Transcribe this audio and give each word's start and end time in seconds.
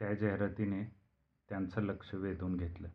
त्या 0.00 0.14
जाहिरातीने 0.14 0.84
त्यांचं 1.48 1.82
लक्ष 1.82 2.14
वेधून 2.14 2.56
घेतलं. 2.56 2.88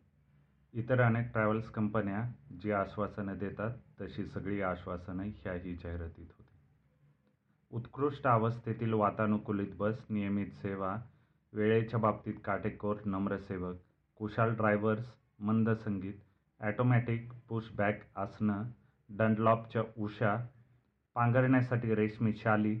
इतर 0.74 1.00
अनेक 1.00 1.32
ट्रॅव्हल्स 1.32 1.70
कंपन्या 1.70 2.32
जी 2.62 2.70
आश्वासनं 2.70 3.38
देतात 3.38 3.70
तशी 4.00 4.26
सगळी 4.26 4.60
आश्वासनं 4.60 5.22
ह्याही 5.22 5.74
जाहिरातीत 5.74 6.26
होती. 6.38 6.56
उत्कृष्ट 7.70 8.26
अवस्थेतील 8.26 8.92
वातानुकूलित 8.92 9.74
बस, 9.76 9.94
नियमित 10.10 10.46
सेवा, 10.46 10.96
वेळेच्या 11.52 12.00
बाबतीत 12.00 12.34
काटेकोर 12.44 12.96
नम्रसेवक, 13.04 13.76
कुशाल 14.16 14.54
ड्रायव्हर्स, 14.54 15.04
मंद 15.38 15.70
संगीत, 15.70 16.14
ॲटोमॅटिक 16.60 17.32
पुशबॅक 17.48 18.00
आसनं, 18.16 18.62
डनलॉपच्या 19.08 19.82
उशा, 19.96 20.46
पांघरण्यासाठी 21.14 21.94
रेशमी 21.94 22.32
शाली, 22.32 22.76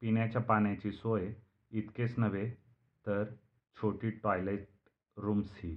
पिण्याच्या 0.00 0.42
पाण्याची 0.42 0.90
सोय 0.92 1.32
इतकेच 1.70 2.18
नव्हे 2.18 2.50
तर 3.06 3.24
छोटी 3.76 4.10
टॉयलेट 4.10 4.68
रूम्स 5.16 5.52
ही 5.56 5.76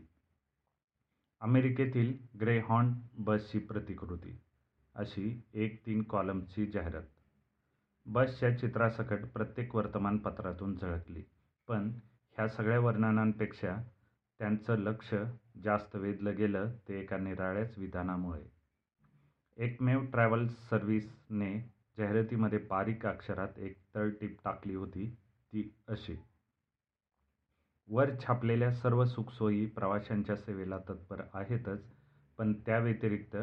अमेरिकेतील 1.41 2.13
ग्रेहॉन 2.39 2.93
बसची 3.17 3.59
प्रतिकृती 3.59 4.39
अशी 4.95 5.41
एक 5.53 5.85
तीन 5.85 6.03
कॉलमची 6.03 6.65
जाहिरात. 6.65 7.03
बसच्या 8.05 8.57
चित्रासकट 8.57 9.25
प्रत्येक 9.25 9.75
वर्तमानपत्रातून 9.75 10.75
झळकली. 10.75 11.23
पण 11.67 11.89
ह्या 12.37 12.47
सगळ्या 12.47 12.79
वर्णनांपेक्षा 12.79 13.75
त्यांचं 14.39 14.77
लक्ष 14.77 15.13
जास्त 15.63 15.95
वेधलं 15.95 16.35
गेलं 16.37 16.71
ते 16.87 16.99
एका 16.99 17.17
निराळ्याच 17.17 17.77
विधानामुळे. 17.77 18.43
एकमेव 19.57 20.05
ट्रॅव्हल्स 20.05 20.69
सर्व्हिसने 20.69 21.53
जाहिरातीमध्ये 21.97 22.59
बारीक 22.59 23.05
अक्षरात 23.05 23.59
एक 23.59 23.77
तळटीप 23.95 24.37
टाकली 24.43 24.75
होती 24.75 25.09
ती 25.53 25.69
अशी. 25.87 26.15
वर 27.89 28.09
छापलेल्या 28.23 28.71
सर्व 28.71 29.05
सुखसोयी 29.05 29.65
प्रवाशांच्या 29.65 30.35
सेवेला 30.35 30.77
तत्पर 30.79 31.21
आहेतच 31.33 31.83
पण 32.37 32.53
त्या 32.65 32.77
व्यतिरिक्त 32.79 33.37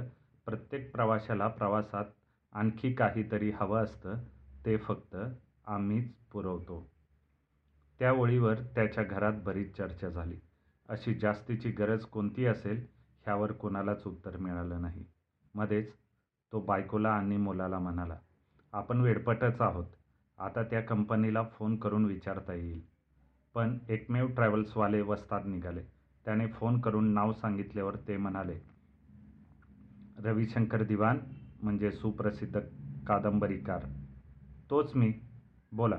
प्रत्येक 0.47 0.93
प्रवाशाला 0.93 1.49
प्रवासात 1.49 2.05
आणखी 2.53 2.93
काहीतरी 2.93 3.51
हवं 3.51 3.85
असतं 3.85 4.23
ते 4.65 4.77
फक्त 4.77 5.17
आम्हीच 5.67 6.13
पुरवतो. 6.33 6.91
त्या 8.01 8.13
ओळीवर 8.13 8.55
त्याच्या 8.55 9.05
घरात 9.05 9.33
बरीच 9.45 9.77
चर्चा 9.77 10.09
झाली. 10.09 10.37
अशी 10.89 11.15
जास्तीची 11.15 11.71
गरज 11.71 12.05
कोणती 12.05 12.47
असेल 12.47 12.87
ह्यावर 13.25 13.53
कुणालाच 13.53 14.07
उत्तर 14.07 14.37
मिळालं 14.37 14.83
नाही. 14.83 15.05
मध्येच 15.55 15.93
तो 16.53 16.61
बायकोला 16.61 17.11
आणि 17.11 17.37
मुलाला 17.37 17.79
म्हणाला, 17.79 18.17
आपण 18.73 19.01
वेडपटच 19.01 19.61
आहोत. 19.61 19.87
आता 20.39 20.63
त्या 20.63 20.81
कंपनीला 20.81 21.43
फोन 21.43 21.77
करून 21.77 22.05
विचारता 22.05 22.55
येईल. 22.55 22.96
पण 23.57 23.79
एकमेव 23.89 24.27
ट्रॅव्हल्सवाले 24.27 25.01
वस्तात 25.01 25.41
निघाले. 25.47 25.81
त्याने 26.25 26.47
फोन 26.47 26.81
करून 26.81 27.15
नाव 27.15 27.33
सांगितल्यावर 27.33 27.97
ते 27.97 28.17
म्हणाले, 28.17 28.61
रविशंकर 30.19 30.83
दिवान 30.83 31.19
म्हणजे 31.63 31.91
सुप्रसिद्ध 31.91 32.61
कादंबरीकार. 33.07 33.87
तोच 34.71 34.97
मी. 34.97 35.15
बोला, 35.73 35.97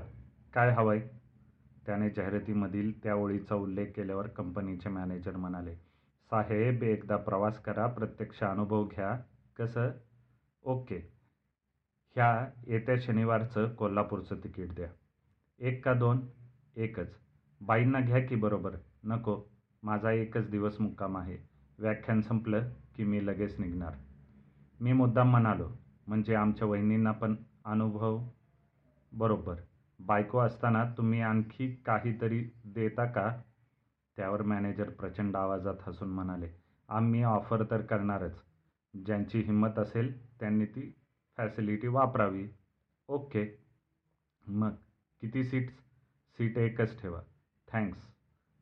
काय 0.54 0.72
हवंय? 0.72 1.08
त्याने 1.86 2.10
जाहिरातीमधील 2.10 3.04
त्या 3.04 3.16
ओळीचा 3.16 3.56
उल्लेख 3.56 3.88
केल्यावर 3.96 4.28
कंपनीचे 4.28 4.90
मॅनेजर 4.90 5.36
म्हणाले, 5.36 5.76
साहेब 6.30 6.84
एकदा 6.84 7.18
प्रवास 7.18 7.60
करा, 7.60 7.88
प्रत्यक्ष 7.88 8.44
अनुभव 8.44 8.88
घ्या. 8.88 9.20
कसं? 9.58 9.90
ओके. 10.64 11.14
ह्या 12.16 12.48
येत्या 12.68 12.96
शनिवारचं 13.00 13.76
कोल्हापूरचं 13.76 14.36
तिकीट 14.36 14.76
द्या. 14.76 14.88
एक 15.60 15.86
का 15.86 15.94
दोन? 15.94 16.28
एकच. 16.76 17.27
बाईंना 17.62 18.00
घ्या 18.00 18.26
की 18.26 18.36
बरोबर. 18.36 18.76
नको, 19.04 19.42
माझा 19.84 20.12
एकच 20.12 20.50
दिवस 20.50 20.82
मुक्काम 20.82 21.18
आहे. 21.18 21.38
व्याख्यान 21.80 22.22
संपलं 22.22 22.70
की 22.96 23.04
मी 23.04 23.26
लगेच 23.26 23.60
निघणार. 23.60 23.94
मी 24.82 24.94
मुद्दाम 24.94 25.30
म्हणालो, 25.30 25.70
म्हणजे 26.08 26.36
आमच्या 26.36 26.68
वहिनींना 26.68 27.12
पण 27.12 27.36
अनुभव 27.66 28.20
बरोबर. 29.14 29.56
बायको 30.00 30.40
असताना 30.40 30.86
तुम्ही 30.98 31.22
आणखी 31.22 31.76
काहीतरी 31.76 32.50
देता 32.66 33.06
का? 33.06 33.42
त्यावर 34.16 34.42
मॅनेजर 34.42 34.90
प्रचंड 34.90 35.36
आवाजात 35.36 35.76
हसून 35.82 36.10
म्हणाले, 36.10 36.50
आम्ही 36.90 37.24
ऑफर 37.24 37.64
तर 37.72 37.82
करणारच. 37.82 38.44
ज्यांची 39.06 39.40
हिंमत 39.40 39.80
असेल 39.80 40.40
त्यांनी 40.40 40.66
ती 40.66 40.96
फॅसिलिटी 41.38 41.88
वापरावी. 41.88 42.48
ओके. 43.08 43.60
मग 44.48 44.70
किती 45.22 45.44
सीट्स? 45.44 45.74
सीट 46.38 46.58
एकच 46.58 47.02
ठेवा. 47.02 47.22
थँक्स. 47.74 48.00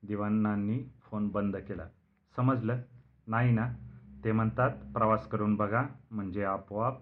दिवाणांनी 0.04 0.84
फोन 1.02 1.28
बंद 1.30 1.56
केला. 1.58 1.88
समजलं? 2.36 2.82
नाही 3.28 3.52
ना? 3.52 3.74
ते 4.24 4.32
म्हणतात 4.32 4.94
प्रवास 4.94 5.28
करून 5.28 5.56
बघा 5.56 5.84
म्हणजे 6.12 6.44
आपोआप 6.44 7.02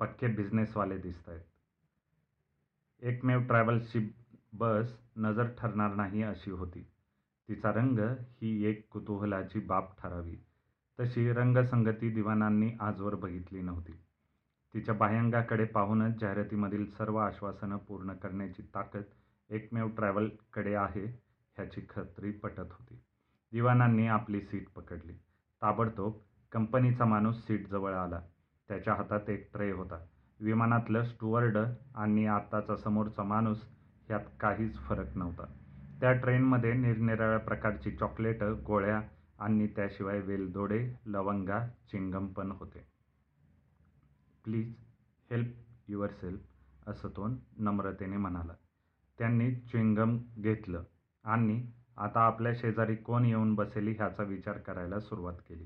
पक्के 0.00 0.26
बिझनेसवाले 0.26 0.98
दिसत 0.98 1.28
आहेत 1.28 3.04
एकमेव 3.04 3.40
ट्रॅव्हल्सची 3.40 4.10
बस 4.52 4.98
नजर 5.16 5.46
ठरणार 5.58 5.94
नाही 5.94 6.22
अशी 6.22 6.50
होती. 6.50 6.86
तिचा 7.48 7.72
रंग 7.72 7.98
ही 8.42 8.64
एक 8.64 8.88
कुतूहलाची 8.90 9.60
बाब 9.60 9.84
ठरावी. 10.02 10.36
तशी 11.00 11.32
रंगसंगती 11.32 12.10
दिवाणांनी 12.10 12.72
आजवर 12.80 13.14
बघितली 13.14 13.60
नव्हती. 13.60 13.92
तिच्या 14.74 14.94
बाह्यंगाकडे 14.94 15.64
पाहूनच 15.64 16.20
जाहिरातीमधील 16.20 16.86
सर्व 16.90 17.16
आश्वासनं 17.16 17.76
पूर्ण 17.76 18.12
करण्याची 18.12 18.62
ताकद 18.74 19.02
एकमेव 19.50 19.88
ट्रॅव्हलकडे 19.88 20.74
आहे 20.74 21.04
ह्याची 21.56 21.80
खात्री 21.90 22.30
पटत 22.30 22.60
होती. 22.60 23.00
दिवाणांनी 23.52 24.06
आपली 24.06 24.40
सीट 24.40 24.68
पकडली. 24.68 25.12
ताबडतोब 25.62 26.12
कंपनीचा 26.52 27.04
माणूस 27.04 27.46
सीटजवळ 27.46 27.94
आला. 27.94 28.20
त्याच्या 28.68 28.94
हातात 28.94 29.30
एक 29.30 29.52
ट्रे 29.52 29.72
होता. 29.72 30.06
विमानातलं 30.40 31.04
स्टुअर्ड 31.04 31.58
आणि 31.94 32.26
आत्ताचा 32.26 32.76
समोरचा 32.76 33.22
माणूस 33.22 33.60
ह्यात 34.08 34.20
काहीच 34.40 34.78
फरक 34.78 35.16
नव्हता. 35.16 35.44
त्या 36.00 36.12
ट्रेनमध्ये 36.12 36.72
निरनिराळ्या 36.72 37.38
प्रकारची 37.38 37.90
चॉकलेटं, 37.90 38.54
गोळ्या 38.66 39.02
आणि 39.38 39.66
त्याशिवाय 39.66 40.20
वेलदोडे, 40.20 40.92
लवंगा, 41.06 41.66
चिंगम 41.66 42.26
पण 42.26 42.50
होते. 42.50 42.86
प्लीज 44.44 44.74
हेल्प 45.30 45.54
युअरसेल्फ 45.88 46.40
असं 46.86 47.08
तो 47.08 47.28
नम्रतेने 47.58 48.16
म्हणाला. 48.16 48.52
त्यांनी 49.18 49.54
च्युइंगम 49.54 50.18
घेतलं 50.38 50.84
आणि 51.24 51.66
आता 51.96 52.20
आपल्या 52.20 52.52
शेजारी 52.54 52.96
कोण 52.96 53.24
येऊन 53.24 53.54
बसेल 53.54 53.88
ह्याचा 53.88 54.22
विचार 54.22 54.58
करायला 54.58 55.00
सुरुवात 55.00 55.34
केली. 55.48 55.64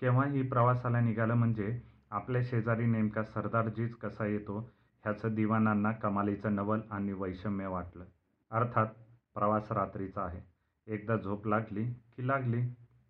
केव्हाही 0.00 0.42
प्रवासाला 0.42 1.00
निघालं 1.00 1.34
म्हणजे 1.34 1.80
आपल्या 2.10 2.42
शेजारी 2.44 2.86
नेमका 2.86 3.22
सरदारजीच 3.22 3.94
कसा 3.94 4.26
येतो 4.26 4.58
ह्याचं 5.04 5.34
दिवाणांना 5.34 5.92
कमालीचं 5.92 6.54
नवल 6.54 6.80
आणि 6.90 7.12
वैषम्य 7.12 7.66
वाटलं. 7.66 8.04
अर्थात 8.50 8.86
प्रवास 9.34 9.72
रात्रीचा 9.72 10.22
आहे. 10.22 10.40
एकदा 10.86 11.16
झोप 11.16 11.46
लागली 11.46 11.84
की 11.84 12.28
लागली. 12.28 12.62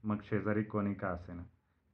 मग 0.05 0.17
शेजारी 0.25 0.63
कोणी 0.63 0.95
का 0.95 1.09
असेना. 1.09 1.43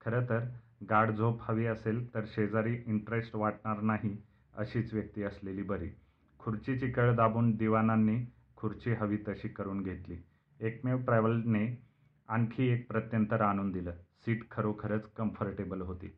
खरं 0.01 0.25
तर 0.25 0.45
गाढ 0.91 1.11
झोप 1.11 1.39
हवी 1.43 1.67
असेल 1.67 2.15
तर 2.15 2.25
शेजारी 2.27 2.77
इंटरेस्ट 2.87 3.37
वाटणार 3.37 3.81
नाही 3.81 4.17
अशीच 4.55 4.95
व्यक्ती 4.95 5.23
असलेली 5.23 5.63
बरी. 5.63 5.91
खुर्चीची 6.39 6.91
कळ 6.91 7.15
दाबून 7.15 7.57
दिवाणांनी 7.57 8.19
खुर्ची 8.57 8.93
हवी 8.93 9.17
तशी 9.17 9.49
करून 9.49 9.83
घेतली. 9.83 10.17
एकमेव 10.61 10.99
ट्रॅव्हलने 10.99 11.83
आणखी 12.29 12.69
एक 12.69 12.91
प्रत्यंतर 12.91 13.41
आणून 13.41 13.71
दिलं. 13.71 13.91
सीट 13.91 14.51
खरोखरच 14.51 15.13
कम्फर्टेबल 15.13 15.81
होती. 15.81 16.17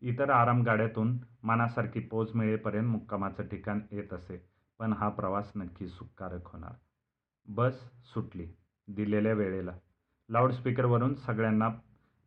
इतर 0.00 0.30
आरामगाड्यातून 0.30 1.18
मनासारखी 1.42 2.00
पोच 2.00 2.34
मिळेपर्यंत 2.34 2.88
मुक्कामाचं 2.88 3.42
ठिकाण 3.42 3.80
येत 3.90 4.12
असे. 4.12 4.48
पण 4.78 4.92
हा 4.92 5.08
प्रवास 5.08 5.52
नक्की 5.56 5.88
सुखकारक 5.88 6.46
होणार. 6.52 6.72
बस 7.48 7.80
सुटली. 8.04 8.46
दिलेल्या 8.88 9.32
वेळेला. 9.32 9.72
लाऊडस्पीकरवरून 10.28 11.14
सगळ्यांना 11.14 11.68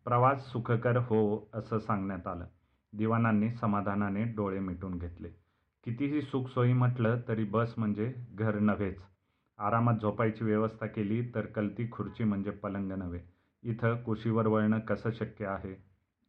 प्रवास 0.05 0.51
सुखकर 0.51 0.97
होवो 0.97 1.49
असं 1.53 1.79
सांगण्यात 1.79 2.27
आलं. 2.27 2.45
दिवाणांनी 2.93 3.51
समाधानाने 3.51 4.23
डोळे 4.23 4.59
मिटून 4.59 4.97
घेतले. 4.97 5.40
कितीही 5.83 6.21
सुखसोयी 6.21 6.73
म्हटलं 6.73 7.21
तरी 7.27 7.43
बस 7.43 7.73
म्हणजे 7.77 8.13
घर 8.31 8.59
नव्हेच. 8.59 8.97
आरामात 9.59 9.95
झोपायची 10.01 10.43
व्यवस्था 10.45 10.85
केली 10.85 11.31
तर 11.35 11.45
कलती 11.45 11.89
खुर्ची 11.91 12.23
म्हणजे 12.23 12.51
पलंग 12.51 12.91
नव्हे. 12.91 13.19
इथं 13.63 14.03
कुशीवर 14.03 14.47
वळणं 14.47 14.79
कसं 14.79 15.11
शक्य 15.11 15.45
आहे? 15.45 15.75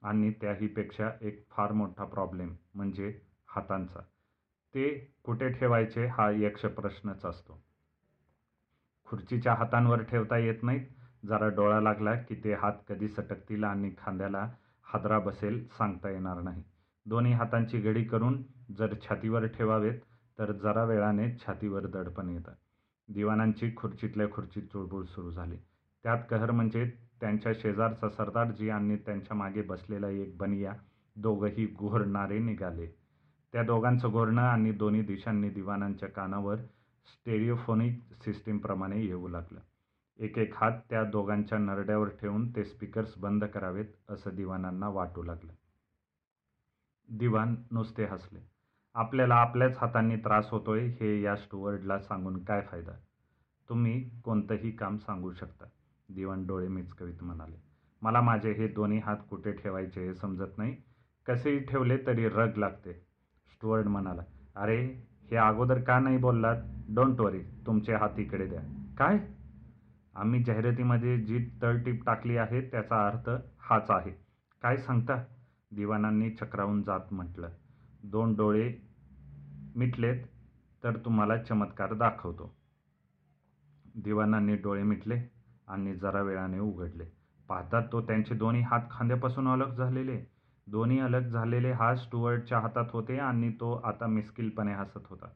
आणि 0.02 0.30
त्याहीपेक्षा 0.30 1.10
एक 1.20 1.46
फार 1.50 1.72
मोठा 1.72 2.04
प्रॉब्लेम 2.04 2.54
म्हणजे 2.74 3.20
हातांचा. 3.46 4.00
ते 4.74 5.14
कुठे 5.24 5.48
ठेवायचे 5.48 6.06
हा 6.06 6.30
यक्षप्रश्नच 6.30 7.24
असतो. 7.24 7.64
खुर्चीच्या 9.06 9.54
हातांवर 9.54 10.02
ठेवता 10.02 10.38
येत 10.38 10.62
नाहीत. 10.62 10.86
जरा 11.26 11.48
डोळा 11.48 11.80
लागला 11.80 12.14
की 12.14 12.34
ते 12.34 12.54
हात 12.54 12.72
कधी 12.88 13.08
सटकतील 13.08 13.64
आणि 13.64 13.90
खांद्याला 13.98 14.48
हादरा 14.82 15.18
बसेल 15.18 15.68
सांगता 15.68 16.10
येणार 16.10 16.40
नाही. 16.40 16.62
दोन्ही 17.06 17.32
हातांची 17.32 17.80
घडी 17.80 18.04
करून 18.04 18.42
जर 18.78 18.94
छातीवर 19.02 19.46
ठेवावेत 19.46 20.00
तर 20.38 20.52
जरा 20.52 20.84
वेळाने 20.84 21.28
छातीवर 21.36 21.86
दडपण 21.86 22.28
येतं. 22.28 22.52
दिवाणांची 23.08 23.70
खुर्चीतल्या 23.76 24.30
खुर्चीत 24.30 24.62
चुळबुळ 24.62 25.04
सुरू 25.04 25.30
झाली. 25.30 25.56
त्यात 26.04 26.18
कहर 26.30 26.50
म्हणजे 26.50 26.90
त्यांच्या 27.20 27.52
शेजारचा 27.54 28.08
सरदारजी 28.08 28.70
आणि 28.70 28.96
त्यांच्या 28.96 29.36
मागे 29.36 29.62
बसलेला 29.62 30.08
एक 30.08 30.36
बनिया 30.36 30.72
दोघंही 31.16 31.66
घोरणारे 31.66 32.38
निघाले. 32.38 32.86
त्या 33.52 33.62
दोघांचं 33.62 34.08
घोरणं 34.08 34.42
आणि 34.42 34.72
दोन्ही 34.72 35.02
दिशांनी 35.02 35.50
दिवाणांच्या 35.50 36.08
कानावर 36.08 36.56
स्टेरिओफोनिक 37.06 38.00
सिस्टीमप्रमाणे 38.24 39.04
येऊ 39.04 39.28
लागलं. 39.28 39.60
एक 40.18 40.38
एक 40.38 40.54
हात 40.56 40.72
त्या 40.90 41.04
दोघांच्या 41.04 41.58
नरड्यावर 41.58 42.08
ठेवून 42.08 42.56
ते 42.56 42.64
स्पीकर्स 42.64 43.18
बंद 43.18 43.44
करावेत 43.44 43.86
असं 44.08 44.34
दिवाणांना 44.34 44.88
वाटू 44.88 45.22
लागलं. 45.22 45.52
दिवाण 47.18 47.54
नुसते 47.70 48.04
हसले. 48.04 48.38
आपल्याला 48.94 49.34
आपल्याच 49.34 49.78
हातांनी 49.80 50.16
त्रास 50.16 50.48
होतोय 50.50 50.86
हे 50.86 51.22
या 51.22 51.36
स्टुअर्डला 51.36 51.98
सांगून 51.98 52.44
काय 52.44 52.60
फायदा? 52.60 52.92
तुम्ही 53.68 54.10
कोणतंही 54.24 54.70
काम 54.70 54.96
सांगू 54.96 55.32
शकता 55.32 55.64
दिवाण 56.14 56.46
डोळे 56.46 56.68
मिचकवीत 56.68 57.22
म्हणाले. 57.22 57.56
मला 58.02 58.20
माझे 58.20 58.52
हे 58.52 58.68
दोन्ही 58.68 58.98
हात 58.98 59.16
कुठे 59.30 59.52
ठेवायचे 59.52 60.06
हे 60.06 60.14
समजत 60.14 60.58
नाही. 60.58 60.76
कसेही 61.28 61.58
ठेवले 61.58 61.96
तरी 62.06 62.28
रग 62.28 62.56
लागते. 62.56 62.92
स्टुअर्ड 63.46 63.86
म्हणाला 63.86 64.22
अरे 64.56 64.86
हे 65.30 65.36
अगोदर 65.36 65.80
का 65.80 65.98
नाही 65.98 66.16
बोललात? 66.16 66.56
डोंट 66.88 67.20
वरी 67.20 67.40
तुमचे 67.66 67.94
हात 67.94 68.18
इकडे 68.18 68.46
द्या. 68.46 68.60
काय? 68.98 69.18
आम्ही 70.14 70.42
जाहिरातीमध्ये 70.42 71.18
जी 71.18 71.48
तळटीप 71.62 72.04
टाकली 72.06 72.36
आहे 72.36 72.60
त्याचा 72.60 73.06
अर्थ 73.06 73.30
हाच 73.60 73.90
आहे. 73.90 74.10
काय 74.62 74.76
सांगता? 74.76 75.24
दिवाणांनी 75.72 76.30
चक्रावून 76.30 76.82
जात 76.82 77.12
म्हटलं. 77.12 77.48
दोन 78.02 78.34
डोळे 78.34 78.72
मिटलेत 79.76 80.24
तर 80.84 80.96
तुम्हाला 80.96 81.36
चमत्कार 81.36 81.92
दाखवतो. 81.94 82.54
दिवाणांनी 83.94 84.56
डोळे 84.56 84.82
मिटले 84.82 85.20
आणि 85.68 85.94
जरा 85.94 86.20
वेळाने 86.22 86.58
उघडले. 86.58 87.04
पाहतात 87.48 87.82
तो 87.92 88.00
त्यांचे 88.00 88.34
दोन्ही 88.34 88.62
हात 88.62 88.80
खांद्यापासून 88.90 89.48
अलग 89.48 89.74
झालेले. 89.74 90.20
दोन्ही 90.66 90.98
अलग 91.00 91.28
झालेले 91.28 91.70
हात 91.72 91.96
स्टुअर्टच्या 91.96 92.58
हातात 92.58 92.84
होते 92.90 93.18
आणि 93.18 93.50
तो 93.50 93.72
आता 93.84 94.06
मिस्किलपणे 94.06 94.72
हसत 94.74 95.06
होता. 95.06 95.28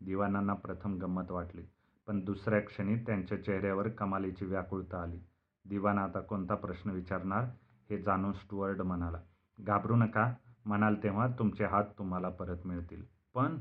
दिवाणांना 0.00 0.54
प्रथम 0.54 0.96
गंमत 0.98 1.30
वाटली 1.30 1.62
पण 2.08 2.24
दुसऱ्या 2.24 2.60
क्षणी 2.60 2.96
त्यांच्या 2.96 3.42
चेहऱ्यावर 3.44 3.88
कमालीची 3.88 4.44
व्याकुळता 4.44 5.02
आली. 5.02 5.18
दिवाण 5.64 5.98
आता 5.98 6.20
कोणता 6.20 6.54
प्रश्न 6.54 6.90
विचारणार 6.90 7.44
हे 7.90 8.02
जाणून 8.02 8.32
स्टुअर्ड 8.32 8.80
म्हणाला 8.80 9.18
घाबरू 9.62 9.96
नका 9.96 10.32
म्हणाल 10.66 10.94
तेव्हा 11.02 11.26
तुमचे 11.38 11.64
हात 11.64 11.84
तुम्हाला 11.98 12.28
परत 12.30 12.66
मिळतील. 12.66 13.02
पण 13.34 13.56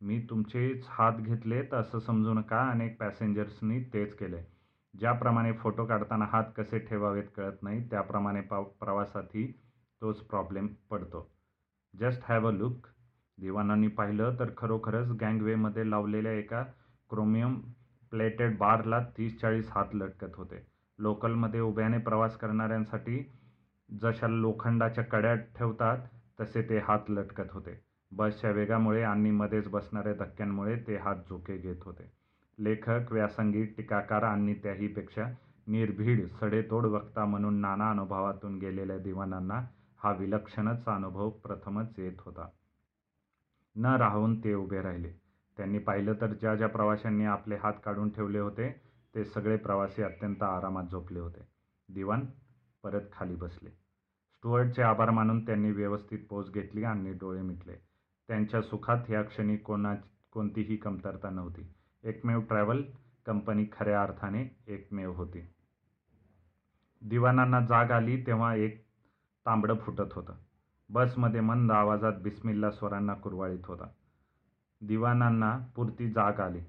मी 0.00 0.18
तुमचेच 0.30 0.86
हात 0.88 1.20
घेतलेत 1.20 1.74
असं 1.74 1.98
समजू 1.98 2.32
नका 2.34 2.60
अनेक 2.70 2.98
पॅसेंजर्सनी 3.00 3.80
तेच 3.92 4.14
केलं 4.16 4.36
आहे 4.36 4.52
ज्याप्रमाणे 4.94 5.52
फोटो 5.52 5.84
काढताना 5.86 6.24
हात 6.24 6.50
कसे 6.56 6.78
ठेवावेत 6.78 7.28
कळत 7.36 7.62
नाही 7.62 7.80
त्याप्रमाणे 7.90 8.40
पा 8.40 8.60
प्रवासातही 8.80 9.46
तोच 10.02 10.20
प्रॉब्लेम 10.20 10.66
पडतो. 10.90 11.26
जस्ट 11.94 12.22
हॅव 12.28 12.48
अ 12.48 12.50
लुक 12.50 12.86
दिवाणांनी 13.38 13.88
पाहिलं 13.88 14.38
तर 14.38 14.50
खरोखरच 14.56 15.10
गँगवेमध्ये 15.12 15.90
लावलेल्या 15.90 16.32
एका 16.32 16.62
क्रोमियम 17.10 17.54
प्लेटेड 18.12 18.56
बारला 18.58 18.98
तीस 19.18 19.40
चाळीस 19.40 19.70
हात 19.70 19.94
लटकत 19.94 20.36
होते. 20.36 20.64
लोकलमध्ये 20.98 21.60
उभ्याने 21.60 21.98
प्रवास 21.98 22.36
करणाऱ्यांसाठी 22.36 23.18
जशा 23.90 24.26
लोखंडाच्या 24.26 25.04
कड्या 25.04 25.34
ठेवतात 25.34 25.98
तसे 26.40 26.62
ते 26.62 26.78
हात 26.78 27.10
लटकत 27.10 27.52
होते. 27.52 27.78
बसच्या 28.12 28.50
वेगामुळे 28.50 29.02
आणि 29.02 29.30
मध्येच 29.30 29.68
बसणाऱ्या 29.68 30.12
धक्क्यांमुळे 30.14 30.76
ते 30.76 30.96
हात 30.96 31.16
झोके 31.28 31.56
घेत 31.56 31.82
होते. 31.84 32.10
लेखक 32.58 33.12
व्यासंगी 33.12 33.64
टीकाकार 33.64 34.22
आणि 34.22 34.54
त्याहीपेक्षा 34.54 35.24
निर्भीड 35.66 36.26
सडेतोड 36.40 36.86
वक्ता 36.86 37.24
म्हणून 37.24 37.60
नाना 37.60 37.90
अनुभवातून 37.90 38.58
गेलेल्या 38.58 38.98
दिवाणांना 38.98 39.60
हा 40.00 40.12
विलक्षणच 40.12 40.88
अनुभव 40.88 41.30
प्रथमच 41.30 41.98
येत 41.98 42.20
होता. 42.20 42.48
न 43.76 43.86
राहून 43.86 44.38
ते 44.44 44.54
उभे 44.54 44.82
राहिले. 44.82 45.12
त्यांनी 45.58 45.78
पाहिलं 45.78 46.14
तर 46.20 46.32
ज्या 46.32 46.54
ज्या 46.54 46.68
प्रवाशांनी 46.68 47.24
आपले 47.24 47.56
हात 47.56 47.72
काढून 47.84 48.10
ठेवले 48.10 48.38
होते 48.38 48.70
ते 49.14 49.24
सगळे 49.24 49.56
प्रवासी 49.56 50.02
अत्यंत 50.02 50.42
आरामात 50.42 50.84
झोपले 50.84 51.20
होते. 51.20 51.40
दिवाण 51.88 52.24
परत 52.84 53.00
खाली 53.12 53.34
बसले. 53.34 53.70
स्टुअर्टचे 54.32 54.82
आभार 54.82 55.10
मानून 55.10 55.46
त्यांनी 55.46 55.70
व्यवस्थित 55.70 56.18
पोच 56.30 56.52
घेतली 56.52 56.84
आणि 56.84 57.12
डोळे 57.12 57.42
मिटले. 57.42 57.74
त्यांच्या 58.28 58.62
सुखात 58.62 58.98
ह्या 59.08 59.22
क्षणी 59.22 59.56
कोणा 59.56 59.94
कोणतीही 60.32 60.76
कमतरता 60.76 61.30
नव्हती. 61.30 61.72
एकमेव 62.04 62.40
ट्रॅव्हल 62.40 62.82
कंपनी 63.26 63.66
खऱ्या 63.72 64.02
अर्थाने 64.02 64.56
एकमेव 64.66 65.12
होती. 65.12 65.46
दिवाणांना 67.02 67.60
जाग 67.60 67.90
आली 67.90 68.26
तेव्हा 68.26 68.54
एक 68.54 68.84
तांबडं 69.46 69.76
फुटत 69.76 70.12
होतं. 70.12 70.32
बसमध्ये 70.88 71.40
मंद 71.40 71.72
आवाजात 71.72 72.12
बिस्मिल्ला 72.22 72.70
स्वरांना 72.70 73.14
कुरवाळीत 73.14 73.64
होता. 73.64 73.86
दिवाणांना 74.80 75.58
पुरती 75.76 76.10
जाग 76.10 76.40
आली. 76.40 76.60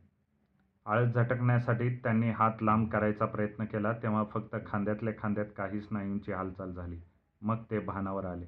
आळस 0.86 1.14
झटकण्यासाठी 1.14 1.90
त्यांनी 1.90 2.30
हात 2.30 2.52
लांब 2.62 2.90
करायचा 2.90 3.26
प्रयत्न 3.26 3.66
केला 3.66 3.94
तेव्हा 3.94 4.24
फक्त 4.24 4.56
खांद्यातल्या 4.68 5.14
खांद्यात 5.20 5.46
काही 5.58 5.82
स्नायूंची 5.82 6.32
हालचाल 6.32 6.74
झाली. 6.74 7.00
मग 7.42 7.64
ते 7.72 7.80
भानावर 7.80 8.26
आले. 8.26 8.46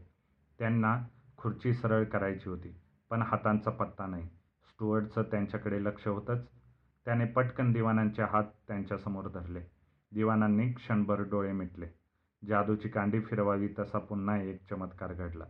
त्यांना 0.60 1.04
खुर्ची 1.38 1.74
सरळ 1.74 2.04
करायची 2.04 2.50
होती 2.50 2.76
पण 3.10 3.22
हातांचा 3.22 3.72
पत्ता 3.72 4.06
नाही. 4.06 4.28
स्टुअर्टचं 4.70 5.22
त्यांच्याकडे 5.22 5.84
लक्ष 5.84 6.08
होतंच. 6.08 6.48
त्याने 7.06 7.26
पटकन 7.26 7.72
दिवाणांचे 7.72 8.24
हात 8.24 8.44
त्यांच्यासमोर 8.68 9.28
धरले. 9.28 9.62
दिवाणांनी 10.12 10.72
क्षणभर 10.72 11.22
डोळे 11.22 11.52
मिटले. 11.52 11.88
जादूची 12.48 12.90
कांडी 12.90 13.20
फिरवावी 13.20 13.68
तसा 13.80 14.00
पुन्हा 14.00 14.38
एक 14.38 14.62
चमत्कार 14.70 15.14
घडला. 15.14 15.46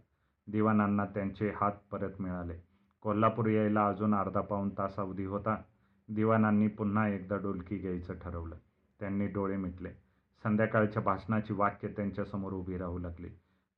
दिवाणांना 0.48 1.06
त्यांचे 1.06 1.50
हात 1.62 1.72
परत 1.92 2.12
मिळाले. 2.20 2.54
कोल्हापूर 3.02 3.48
यायला 3.48 3.88
अजून 3.88 4.16
अर्धा 4.16 4.42
पाऊण 4.42 4.70
तास 4.70 4.96
अवधी 4.98 5.26
होता. 5.26 5.62
दिवाणांनी 6.10 6.68
पुन्हा 6.68 7.08
एकदा 7.08 7.38
डोलकी 7.38 7.78
घ्यायचं 7.78 8.14
ठरवलं. 8.14 8.56
त्यांनी 9.00 9.28
डोळे 9.28 9.58
मिटले. 9.58 9.90
संध्याकाळच्या 10.44 11.02
भाषणाची 11.02 11.54
वाक्य 11.54 11.88
त्यांच्यासमोर 11.88 12.54
उभी 12.54 12.78
राहू 12.78 13.00
लागली. 13.00 13.28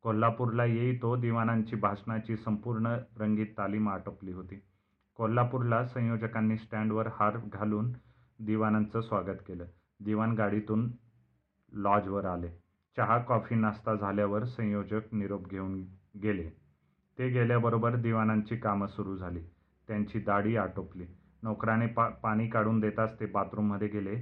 कोल्हापूरला 0.03 0.65
येई 0.65 0.97
तो 0.97 1.15
दिवाणांची 1.15 1.75
भाषणाची 1.75 2.37
संपूर्ण 2.37 2.97
रंगीत 3.17 3.47
तालीम 3.57 3.89
आटोपली 3.89 4.31
होती. 4.31 4.61
कोल्हापूरला 5.15 5.85
संयोजकांनी 5.85 6.57
स्टँडवर 6.57 7.07
हार 7.07 7.37
घालून 7.37 7.91
दिवाणांचं 8.39 9.01
स्वागत 9.01 9.37
केलं. 9.47 9.65
दिवाण 9.99 10.31
गाडीतून 10.33 10.91
लॉजवर 11.73 12.25
आले. 12.25 12.49
चहा 12.97 13.17
कॉफी 13.17 13.55
नाश्ता 13.55 13.95
झाल्यावर 13.95 14.43
संयोजक 14.45 15.01
निरोप 15.11 15.47
घेऊन 15.49 15.85
गेले. 16.23 16.49
ते 17.19 17.29
गेल्याबरोबर 17.29 17.95
दिवाणांची 17.95 18.57
कामं 18.57 18.87
सुरू 18.87 19.15
झाली. 19.17 19.43
त्यांची 19.87 20.19
दाढी 20.19 20.55
आटोपली. 20.55 21.05
नोकराने 21.43 21.87
पा 21.87 22.09
पाणी 22.09 22.47
काढून 22.47 22.79
देताच 22.79 23.19
ते 23.19 23.25
बाथरूममध्ये 23.25 23.87
गेले. 23.87 24.15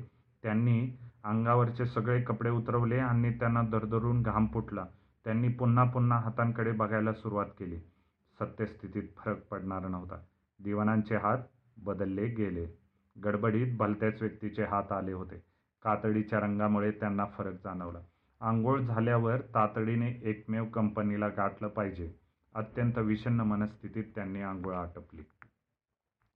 त्यांनी 0.44 0.98
अंगावरचे 1.24 1.86
सगळे 1.86 2.22
कपडे 2.22 2.50
उतरवले 2.50 2.98
आणि 2.98 3.32
त्यांना 3.40 3.62
दरदरून 3.62 4.22
घाम 4.22 4.48
फुटला. 4.54 4.86
त्यांनी 5.26 5.48
पुन्हा 5.48 5.84
पुन्हा 5.84 6.20
हातांकडे 6.20 6.72
बघायला 6.72 7.14
सुरुवात 7.14 7.46
केली. 7.46 7.80
सत्यस्थितीत 8.40 9.04
फरक 9.18 9.48
पडणार 9.48 9.88
नव्हता. 9.88 10.16
दिवाणांचे 10.64 11.16
हात 11.16 11.38
बदलले 11.78 12.28
गेले. 12.28 12.68
गडबडीत 13.24 13.78
भलत्याच 13.78 14.22
व्यक्तीचे 14.22 14.64
हात 14.64 14.92
आले 14.92 15.12
होते. 15.12 15.44
कातडीच्या 15.84 16.40
रंगामुळे 16.40 16.92
त्यांना 16.92 17.26
फरक 17.26 17.54
जाणवला. 17.54 18.00
आंघोळ 18.42 18.82
झाल्यावर 18.82 19.42
तातडीने 19.42 20.20
एकमेव 20.24 20.66
कंपनीला 20.66 21.28
गाठलं 21.28 21.68
पाहिजे. 21.68 22.14
अत्यंत 22.56 22.98
विषण्ण 22.98 23.42
मनस्थितीत 23.42 24.04
त्यांनी 24.16 24.42
आंघोळ 24.42 24.74
आटपली. 24.74 25.22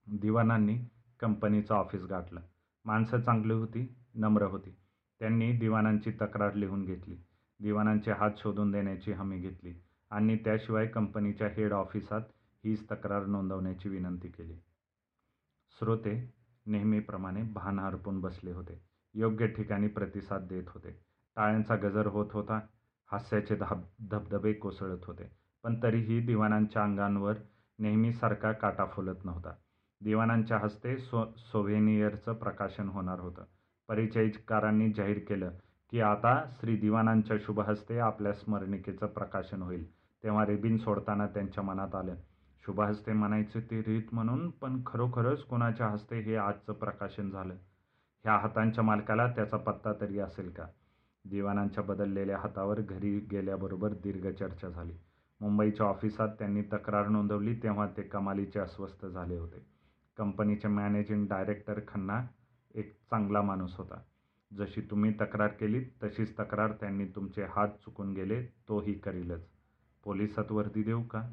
दिवाणांनी 0.08 0.77
कंपनीचं 1.20 1.74
ऑफिस 1.74 2.03
गाठलं. 2.03 2.41
माणसं 2.86 3.22
चांगली 3.22 3.53
होती 3.53 3.96
नम्र 4.15 4.43
होती. 4.43 4.75
त्यांनी 5.20 5.51
दिवाणांची 5.51 6.12
तक्रार 6.12 6.53
लिहून 6.53 6.86
घेतली. 6.86 7.15
दिवाणांचे 7.60 8.12
हात 8.12 8.31
शोधून 8.38 8.72
देण्याची 8.72 9.12
हमी 9.12 9.39
घेतली 9.39 9.74
आणि 10.10 10.36
त्याशिवाय 10.36 10.88
कंपनीच्या 10.88 11.48
हेड 11.48 11.74
ऑफिसात 11.74 12.22
हीच 12.65 12.86
तक्रार 12.91 13.25
नोंदवण्याची 13.25 13.89
विनंती 13.89 14.27
केली. 14.27 14.55
श्रोते 15.79 16.34
नेहमीप्रमाणे 16.65 17.41
भान 17.43 17.79
हरपून 17.79 18.22
बसले 18.22 18.51
होते. 18.51 18.81
योग्य 19.13 19.48
ठिकाणी 19.48 19.88
प्रतिसाद 19.88 20.48
देत 20.48 20.63
होते. 20.67 20.91
टाळ्यांचा 21.36 21.75
गजर 21.75 22.08
होत 22.08 22.27
होता. 22.31 22.60
हास्याचे 23.12 23.55
धाब 23.55 23.81
धबधबे 24.12 24.53
कोसळत 24.53 25.00
होते. 25.03 25.31
पण 25.63 25.84
तरीही 25.84 26.20
दिवाणांच्या 26.20 26.84
अंगांवर 26.84 27.34
नेहमीसारखा 27.79 28.51
काटा 28.51 28.86
फुलत 28.86 29.25
नव्हता. 29.25 29.53
दिवाणांच्या 30.03 30.58
हस्ते 30.58 30.98
सो 30.98 31.34
सोव्हेनियरचं 31.38 32.34
प्रकाशन 32.34 32.89
होणार 32.89 33.20
होतं. 33.20 33.43
परिचयकारांनी 33.88 34.91
जाहीर 34.91 35.20
केलं 35.27 35.51
की 35.91 36.01
आता 36.01 36.43
श्री 36.51 36.77
दिवाणांच्या 36.77 37.38
शुभहस्ते 37.41 38.00
आपल्या 38.00 38.34
स्मरणिकेचं 38.34 39.05
प्रकाशन 39.05 39.62
होईल. 39.62 39.91
तेव्हा 40.24 40.46
रिबीन 40.46 40.77
सोडताना 40.77 41.27
त्यांच्या 41.27 41.63
मनात 41.63 41.96
आलं. 41.96 42.15
शुभहस्ते 42.65 43.13
म्हणायचे 43.13 43.60
ते 43.60 43.79
रीत 43.79 44.01
म्हणून 44.12 44.50
पण 44.50 44.81
खरोखरच 44.86 45.43
कोणाच्या 45.43 45.88
हस्ते 45.88 46.20
हे 46.20 46.36
आजचं 46.36 46.74
प्रकाशन 46.74 47.29
झालं? 47.29 47.53
ह्या 48.24 48.34
हातांच्या 48.34 48.84
मालकाला 48.84 49.27
त्याचा 49.27 49.58
पत्ता 49.58 49.93
तरी 50.01 50.20
असेल 50.20 50.50
का? 50.50 50.63
दिवाणांच्या 51.25 51.84
बदललेल्या 51.84 52.38
हातावर 52.38 52.81
घरी 52.81 53.20
गेल्याबरोबर 53.31 53.89
दीर्घ 53.89 54.27
चर्चा 54.31 54.70
झाली. 54.70 54.93
मुंबईच्या 55.41 55.86
ऑफिसात 55.86 56.29
त्यांनी 56.29 56.62
तक्रार 56.62 57.08
नोंदवली 57.08 57.55
तेव्हा 57.55 57.88
ते 57.98 58.01
कमालीचे 58.01 58.60
अस्वस्थ 58.60 59.05
झाले 59.05 59.38
होते. 59.38 59.81
कंपनीचे 60.18 60.68
मॅनेजिंग 60.68 61.27
डायरेक्टर 61.27 61.80
खन्ना 61.88 62.22
एक 62.75 62.98
चांगला 63.12 63.41
माणूस 63.41 63.75
होता. 63.77 64.01
जशी 64.58 64.82
तुम्ही 64.82 65.13
तक्रार 65.22 65.48
केली 65.48 65.84
तशीच 66.03 66.34
तक्रार 66.39 66.72
त्यांनी 66.72 67.06
तुमचे 67.06 67.44
हात 67.44 67.68
चुकून 67.68 68.13
गेले 68.13 68.44
तोही 68.44 68.94
करीलच. 68.94 69.48
पोलिसात 70.03 70.51
वर्दी 70.51 70.84
देऊ 70.84 71.03
का? 71.03 71.32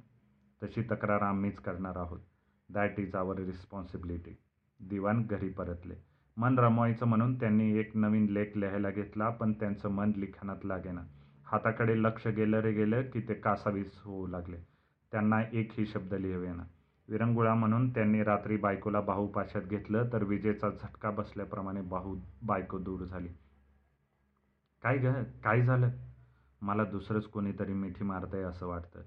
तशी 0.62 0.82
तक्रार 0.82 1.22
आम्हीच 1.22 1.56
करणार 1.56 1.96
आहोत. 1.96 2.20
दॅट 2.68 3.00
इज 3.00 3.14
आवर 3.14 3.38
रिस्पॉन्सिबिलिटी 3.38 4.36
दिवाण 4.80 5.26
घरी 5.26 5.48
परतले. 5.48 5.94
मन 6.36 6.58
रमवायचं 6.58 7.06
म्हणून 7.06 7.40
त्यांनी 7.40 7.78
एक 7.78 7.96
नवीन 7.96 8.26
लेख 8.26 8.56
लिहायला 8.56 8.90
घेतला 8.90 9.30
पण 9.30 9.52
त्यांचं 9.52 9.88
मन 9.88 10.12
लिखाणात 10.16 10.64
लागेना. 10.64 11.02
हाताकडे 11.44 12.02
लक्ष 12.02 12.26
गेलं 12.26 12.60
रे 12.60 12.72
गेलं 12.72 13.02
की 13.02 13.20
ते 13.20 13.34
कासावीस 13.34 14.00
होऊ 14.04 14.26
लागले. 14.26 14.56
त्यांना 15.12 15.42
एकही 15.52 15.86
शब्द 15.86 16.14
लिहवेना. 16.14 16.62
विरंगुळा 17.08 17.54
म्हणून 17.54 17.90
त्यांनी 17.90 18.22
रात्री 18.22 18.56
बायकोला 18.56 19.00
बाहुपाशात 19.00 19.62
घेतलं 19.62 20.08
तर 20.12 20.24
विजेचा 20.24 20.70
झटका 20.70 21.10
बसल्याप्रमाणे 21.10 21.80
बाहू 21.80 22.16
बायको 22.42 22.78
दूर 22.78 23.04
झाली. 23.04 23.28
काय 24.82 24.98
ग? 24.98 25.06
काय 25.44 25.62
झालं? 25.62 25.90
मला 26.62 26.84
दुसरंच 26.84 27.24
कोणीतरी 27.24 27.72
मिठी 27.72 28.04
मारतंय 28.04 28.42
असं 28.42 28.66
वाटतं. 28.66 29.00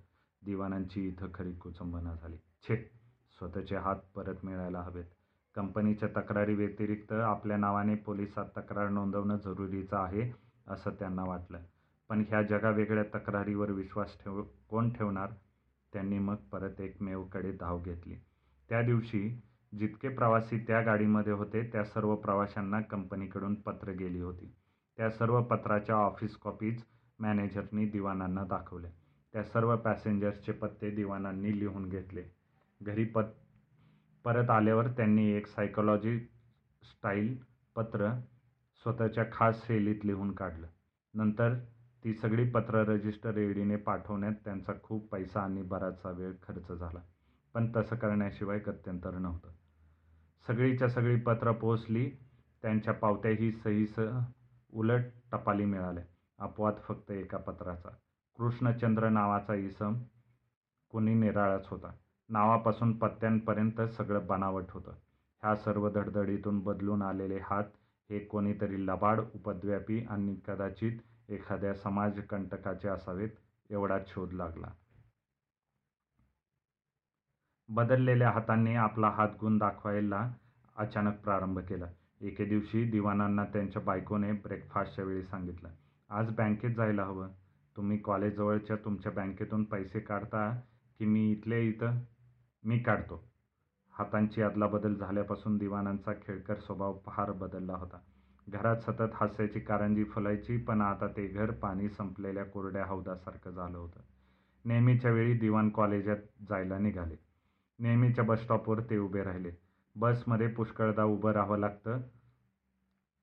दिवाणांची 0.45 1.07
इथं 1.07 1.27
खरी 1.33 1.53
कुचंबना 1.53 2.15
झाली. 2.15 2.37
छे 2.37 2.75
स्वतःचे 3.37 3.75
हात 3.75 3.95
परत 4.15 4.35
मिळायला 4.43 4.81
हवेत. 4.81 5.05
कंपनीच्या 5.55 6.09
तक्रारी 6.09 6.55
व्यतिरिक्त 6.55 7.13
आपल्या 7.13 7.57
नावाने 7.57 7.95
पोलिसात 7.95 8.45
तक्रार 8.57 8.89
नोंदवणं 8.89 9.37
जरुरीचं 9.37 9.97
आहे 9.97 10.31
असं 10.67 10.89
त्यांना 10.89 11.23
वाटलं. 11.23 11.59
पण 12.09 12.23
ह्या 12.29 12.41
जगावेगळ्या 12.41 13.03
तक्रारीवर 13.03 13.71
विश्वास 13.71 14.17
ठेव 14.23 14.43
कोण 14.69 14.89
ठेवणार? 14.89 15.29
त्यांनी 15.93 16.19
मग 16.19 16.35
परत 16.51 16.81
एकमेवकडे 16.81 17.51
धाव 17.51 17.81
घेतली. 17.81 18.15
त्या 18.69 18.81
दिवशी 18.81 19.41
जितके 19.73 20.09
प्रवासी 20.09 20.57
त्या 20.57 20.81
गाडीमध्ये 20.81 21.33
होते 21.33 21.63
त्या 21.63 21.83
सर्व 21.83 22.15
प्रवाशांना 22.15 22.79
कंपनीकडून 22.81 23.55
पत्र 23.55 23.91
गेली 23.91 24.19
होती. 24.19 24.53
त्या 24.97 25.09
सर्व 25.09 25.41
पत्राच्या 25.41 25.95
ऑफिस 25.95 26.35
कॉपीज 26.35 26.81
मॅनेजरनी 27.19 27.85
दिवाणांना 27.85 28.43
दाखवल्या 28.43 28.91
त्या 29.33 29.43
सर्व 29.43 29.75
पॅसेंजर्सचे 29.75 30.51
पत्ते 30.51 30.89
दिवाणांनी 30.91 31.59
लिहून 31.59 31.89
घेतले. 31.89 32.23
घरी 32.81 33.05
पत 33.05 33.23
परत 34.25 34.49
आल्यावर 34.49 34.87
त्यांनी 34.87 35.29
एक 35.31 35.47
सायकोलॉजी 35.47 36.19
स्टाईल 36.83 37.35
पत्र 37.75 38.09
स्वतःच्या 38.83 39.23
खास 39.33 39.67
शैलीत 39.67 40.05
लिहून 40.05 40.31
काढलं. 40.31 40.67
नंतर 41.13 41.53
ती 42.03 42.13
सगळी 42.13 42.49
पत्र 42.49 42.83
रजिस्टर 42.83 43.31
रेडीने 43.31 43.75
पाठवण्यात 43.75 44.33
त्यांचा 44.45 44.73
खूप 44.83 45.07
पैसा 45.09 45.41
आणि 45.41 45.61
बराचसा 45.61 46.11
वेळ 46.11 46.31
खर्च 46.43 46.71
झाला. 46.71 46.99
पण 47.53 47.71
तसं 47.75 47.95
करण्याशिवाय 47.95 48.59
गत्यंतर 48.59 49.11
नव्हतं 49.11 49.51
सगळीच्या 50.47 50.87
सगळी 50.87 51.15
पत्र 51.15 51.51
पोहोचली 51.51 52.09
त्यांच्या 52.61 52.93
पावत्याही 52.93 53.51
सहीसह 53.51 54.19
उलट 54.73 55.01
टपाली 55.31 55.65
मिळाल्या. 55.65 56.03
अपवाद 56.39 56.73
फक्त 56.87 57.11
एका 57.11 57.37
पत्राचा. 57.37 57.89
कृष्णचंद्र 58.37 59.09
नावाचा 59.09 59.53
इसम 59.53 59.93
कोणी 60.89 61.13
निराळाच 61.13 61.67
होता. 61.67 61.91
नावापासून 62.29 62.97
पत्त्यांपर्यंत 62.97 63.81
सगळं 63.81 64.25
बनावट 64.27 64.71
होतं. 64.71 64.91
ह्या 65.43 65.55
सर्व 65.55 65.89
धडधडीतून 65.89 66.59
बदलून 66.59 67.01
आलेले 67.01 67.39
हात 67.43 67.63
हे 68.09 68.19
कोणीतरी 68.19 68.85
लबाड 68.87 69.19
उपद्व्यापी 69.35 70.05
आणि 70.09 70.35
कदाचित 70.47 70.99
एखाद्या 71.31 71.73
समाजकंटकाचे 71.73 72.87
असावेत 72.87 73.29
एवढा 73.69 73.97
शोध 74.07 74.33
लागला. 74.33 74.67
बदललेल्या 77.69 78.29
हातांनी 78.31 78.75
आपला 78.75 79.09
हात 79.09 79.29
गुण 79.39 79.57
दाखवायला 79.57 80.31
अचानक 80.75 81.19
प्रारंभ 81.19 81.59
केला. 81.59 81.85
एके 82.21 82.45
दिवशी 82.45 82.83
दिवाणांना 82.91 83.45
त्यांच्या 83.45 83.81
बायकोने 83.81 84.31
ब्रेकफास्टच्या 84.31 85.05
वेळी 85.05 85.23
सांगितलं 85.23 85.69
आज 86.09 86.31
बँकेत 86.31 86.75
जायला 86.75 87.03
हवं. 87.03 87.29
तुम्ही 87.77 87.97
कॉलेजजवळच्या 87.97 88.75
तुमच्या 88.75 89.11
बँकेतून 89.11 89.63
पैसे 89.63 89.99
काढता 89.99 90.59
की 90.99 91.05
मी 91.05 91.31
इथल्या 91.31 91.57
इथं? 91.57 91.99
मी 92.63 92.79
काढतो. 92.79 93.23
हातांची 93.91 94.41
अदलाबदल 94.41 94.95
झाल्यापासून 94.95 95.57
दिवाणांचा 95.57 96.13
खेळकर 96.13 96.59
स्वभाव 96.59 96.99
फार 97.05 97.31
बदलला 97.31 97.73
होता. 97.73 97.97
घरात 98.51 98.75
सतत 98.75 99.11
हास्याची 99.13 99.59
कारंजी 99.59 100.03
फुलायची 100.03 100.57
पण 100.57 100.81
आता 100.81 101.07
ते 101.07 101.27
घर 101.27 101.51
पाणी 101.51 101.89
संपलेल्या 101.89 102.43
कोरड्या 102.43 102.85
हौदासारखं 102.85 103.51
झालं 103.51 103.77
होतं. 103.77 103.99
नेहमीच्या 104.65 105.11
वेळी 105.11 105.33
दिवाण 105.33 105.69
कॉलेजात 105.69 106.17
जायला 106.49 106.77
निघाले. 106.77 107.15
नेहमीच्या 107.79 108.23
बसस्टॉपवर 108.23 108.79
ते 108.79 108.97
उभे 108.97 109.23
राहिले. 109.23 109.51
बसमध्ये 109.95 110.47
पुष्कळदा 110.47 111.03
उभं 111.03 111.31
राहावं 111.31 111.59
लागतं. 111.59 112.01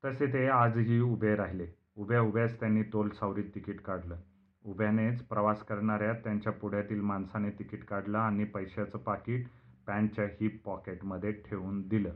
तसे 0.05 0.27
ते 0.27 0.47
आजही 0.49 1.01
उभे 1.01 1.37
राहिले. 1.37 1.67
उभ्या 1.97 2.21
उभ्याच 2.21 2.61
त्यांनी 2.61 2.83
तोल 2.83 3.09
सावरीत 3.09 3.45
तिकीट 3.55 3.81
काढलं. 3.81 4.17
उभ्यानेच 4.65 5.23
प्रवास 5.23 5.63
करणाऱ्या 5.63 6.13
त्यांच्या 6.13 6.53
पुढ्यातील 6.53 7.01
माणसाने 7.01 7.51
तिकीट 7.51 7.85
काढलं 7.85 8.19
आणि 8.19 8.45
पैशाचं 8.45 8.99
पाकिट 8.99 9.47
पॅन्टच्या 9.87 10.25
हिप 10.25 10.63
पॉकेटमध्ये 10.65 11.33
ठेवून 11.33 11.89
दिलं. 11.89 12.13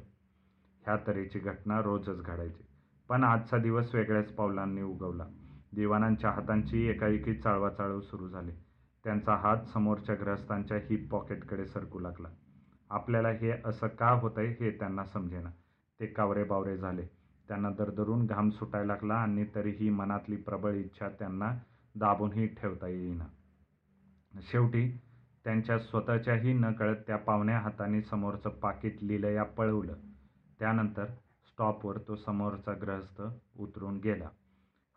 ह्या 0.85 0.97
तऱ्हेची 1.07 1.38
घटना 1.38 1.83
रोजच 1.83 2.23
घडायची. 2.23 2.64
पण 3.09 3.25
आजचा 3.25 3.59
दिवस 3.59 3.95
वेगळ्याच 3.95 4.33
पावलांनी 4.33 4.83
उगवला. 4.83 5.27
दिवाणांच्या 5.75 6.31
हातांची 6.31 6.87
एकाएकी 6.87 7.35
चाळवाचाळव 7.35 8.01
सुरू 8.01 8.29
झाली. 8.29 8.53
त्यांचा 9.05 9.35
हात 9.35 9.57
समोरच्या 9.65 10.15
ग्रहस्थांच्या 10.15 10.77
हिप 10.77 11.09
पॉकेटकडे 11.11 11.67
सरकू 11.67 11.99
लागला. 11.99 12.29
आपल्याला 12.91 13.29
हे 13.29 13.53
असं 13.65 13.87
का 13.87 14.11
होतंय 14.11 14.47
हे 14.47 14.71
त्यांना 14.71 15.05
समजेना. 15.05 15.51
ते 16.01 16.07
कावरे 16.07 16.45
बावरे 16.45 16.77
झाले. 16.77 17.03
त्यांना 17.49 17.71
दरदरून 17.71 18.27
घाम 18.27 18.51
सुटायला 18.51 18.87
लागला 18.87 19.15
आणि 19.15 19.45
तरीही 19.55 19.91
मनातली 19.91 20.37
प्रबळ 20.37 20.73
इच्छा 20.73 21.09
त्यांना 21.09 21.53
दाबूनही 21.95 22.47
ठेवता 22.47 22.89
येईना. 22.89 23.25
शेवटी 24.43 25.01
त्यांच्या 25.45 25.79
स्वतःच्याही 25.79 26.53
नकळत 26.53 26.97
त्या 27.07 27.17
पावण्या 27.17 27.59
हाताने 27.59 28.03
समोरचं 28.03 28.51
पाकिट 28.51 28.97
लिलया 29.03 29.43
पळवलं. 29.43 29.95
त्यानंतर 30.59 31.05
स्टॉपवर 31.62 31.99
तो 31.99 32.16
समोरचा 32.16 32.73
ग्रहस्थ 32.73 33.23
उतरून 33.57 33.99
गेला. 33.99 34.28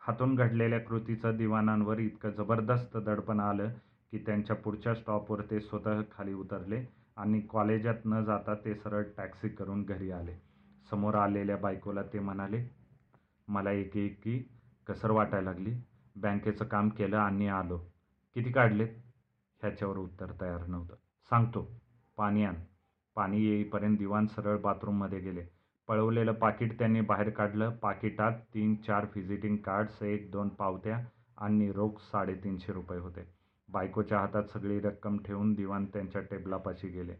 हातून 0.01 0.35
घडलेल्या 0.35 0.79
कृतीचं 0.79 1.37
दिवाणांवर 1.37 1.99
इतकं 1.99 2.29
जबरदस्त 2.29 2.97
दडपण 2.97 3.39
आलं 3.39 3.69
की 4.11 4.17
त्यांच्या 4.17 4.55
पुढच्या 4.55 4.95
स्टॉपवर 4.95 5.41
ते 5.41 5.59
स्वतः 5.59 6.01
खाली 6.11 6.33
उतरले 6.33 6.83
आणि 7.17 7.41
कॉलेजात 7.41 7.95
न 8.05 8.23
जाता 8.23 8.55
ते 8.55 8.75
सरळ 8.75 9.03
टॅक्सी 9.17 9.49
करून 9.49 9.83
घरी 9.83 10.11
आले. 10.11 10.33
समोर 10.89 11.15
आलेल्या 11.15 11.57
बायकोला 11.57 12.01
ते 12.03 12.19
म्हणाले 12.19 12.65
मला 13.47 13.71
एकेकी 13.71 14.39
कसर 14.87 15.11
वाटायला 15.11 15.51
लागली. 15.51 15.73
बँकेचं 16.15 16.65
काम 16.65 16.89
केलं 16.89 17.17
आणि 17.17 17.47
आलो. 17.47 17.77
किती 18.35 18.51
काढलेत? 18.51 18.87
ह्याच्यावर 19.61 19.97
उत्तर 19.97 20.31
तयार 20.41 20.65
नव्हतं. 20.67 20.95
सांगतो. 21.29 21.67
पाणी 22.17 22.43
आण. 22.43 22.55
पाणी 23.15 23.45
येईपर्यंत 23.45 23.97
दिवाण 23.97 24.25
सरळ 24.25 24.57
बाथरूममध्ये 24.57 25.19
गेले. 25.19 25.54
पळवलेलं 25.87 26.31
पाकिट 26.31 26.79
त्यांनी 26.79 27.01
बाहेर 27.01 27.29
काढलं. 27.29 27.69
पाकिटात 27.69 28.31
तीन 28.53 28.75
चार 28.75 29.05
व्हिजिटिंग 29.05 29.57
कार्ड्स 29.57 30.03
एक 30.03 30.31
दोन 30.31 30.49
पावत्या 30.49 30.99
आणि 31.37 31.71
रोख 31.71 31.91
साडेतीनशे 31.99 32.73
रुपये 32.73 32.99
होते. 32.99 33.27
बायकोच्या 33.69 34.19
हातात 34.19 34.43
सगळी 34.43 34.79
रक्कम 34.79 35.17
ठेवून 35.17 35.53
दिवाण 35.53 35.85
त्यांच्या 35.85 36.21
टेबलापाशी 36.21 36.87
गेले. 36.87 37.13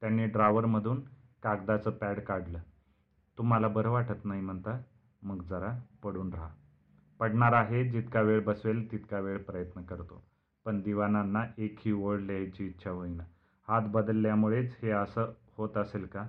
त्यांनी 0.00 0.26
ड्रावरमधून 0.26 1.00
कागदाचं 1.42 1.90
पॅड 1.90 2.20
काढलं. 2.20 2.58
तुम्हाला 3.38 3.68
बरं 3.68 3.90
वाटत 3.90 4.24
नाही 4.24 4.40
म्हणता 4.40 4.82
मग 5.22 5.42
जरा 5.42 5.78
पडून 6.04 6.32
राहा. 6.32 6.50
पडणार 7.20 7.52
आहे 7.52 7.88
जितका 7.88 8.20
वेळ 8.20 8.44
बसवेल 8.44 8.92
तितका 8.92 9.18
वेळ 9.18 9.38
प्रयत्न 9.38 9.82
करतो. 9.82 10.24
पण 10.64 10.80
दिवाणांना 10.80 11.44
एकही 11.58 11.92
ओळ 11.92 12.18
लिहायची 12.18 12.66
इच्छा 12.66 12.90
होईना. 12.90 13.22
हात 13.68 13.82
बदलल्यामुळेच 13.82 14.76
हे 14.82 14.90
असं 14.90 15.32
होत 15.56 15.76
असेल 15.76 16.06
का? 16.06 16.28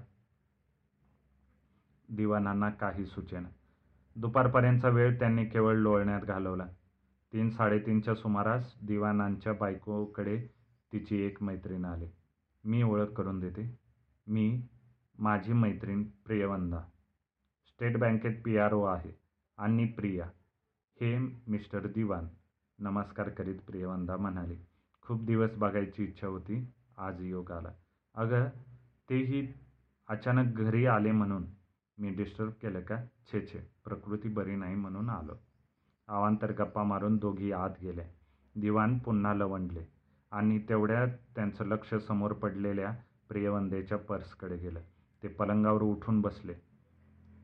दिवाणांना 2.10 2.70
काही 2.70 3.06
सुचेना. 3.06 3.48
दुपारपर्यंतचा 4.16 4.90
वेळ 4.90 5.20
त्यांनी 5.20 5.46
केवळ 5.46 5.76
लोळण्यात 5.76 6.22
घालवला. 6.22 6.66
तीन 7.34 7.50
साडेतीनच्या 7.50 8.16
सुमारास 8.16 8.74
दिवाणांच्या 8.84 9.54
बायकोकडे 9.54 10.48
तिची 10.94 11.22
एक 11.22 11.44
मैत्रीण 11.44 11.86
आली. 11.86 12.06
मी 12.64 12.84
ओळख 12.84 13.06
करून 13.06 13.40
देते. 13.40 13.80
मी 14.28 14.62
माझी 15.20 15.54
मैत्रीण 15.54 16.04
प्रियवंदा. 16.04 16.80
स्टेट 17.68 17.98
बँकेत 17.98 18.36
पी 18.46 18.58
आर 18.58 18.74
ओ 18.74 18.84
आहे 18.84 19.12
आणि 19.58 19.86
प्रिया. 19.86 20.26
हे 21.02 21.18
मिस्टर 21.48 21.88
दिवान. 21.88 22.28
नमस्कार 22.80 23.30
करीत 23.30 23.56
प्रियवंदा 23.56 24.18
म्हणाली. 24.18 24.56
खूप 25.02 25.24
दिवस 25.24 25.56
बघायची 25.58 26.04
इच्छा 26.04 26.28
होती. 26.28 26.72
आज 26.98 27.22
योग 27.22 27.52
आला. 27.52 27.70
अगं 28.16 28.46
तेही 29.10 29.54
अचानक 30.08 30.58
घरी 30.58 30.86
आले 30.86 31.12
म्हणून. 31.12 31.57
मी 32.00 32.10
डिस्टर्ब 32.10 32.52
केलं 32.62 32.82
का? 32.82 32.98
छे 33.06 33.42
छे. 33.42 33.60
प्रकृती 33.86 34.30
बरी 34.30 34.56
नाही 34.56 34.76
म्हणून 34.76 35.10
आलो. 35.10 35.34
आवांतर 36.08 36.52
गप्पा 36.52 36.84
मारून 36.84 37.18
दोघी 37.18 37.52
आत 37.52 37.70
गेल्या. 37.82 38.06
दिवाण 38.56 38.98
पुन्हा 38.98 39.34
लवंडले 39.34 39.82
आणि 40.32 40.60
तेवढ्यात 40.70 41.08
त्यांचं 41.08 41.66
लक्ष 41.66 41.94
समोर 41.94 42.34
पडलेल्या 42.34 42.96
प्रियवंदेच्या 43.30 43.98
पर्सकडे 43.98 44.58
गेलं. 44.58 44.80
ते 45.24 45.28
पलंगावर 45.28 45.82
उठून 45.82 46.22
बसले. 46.22 46.54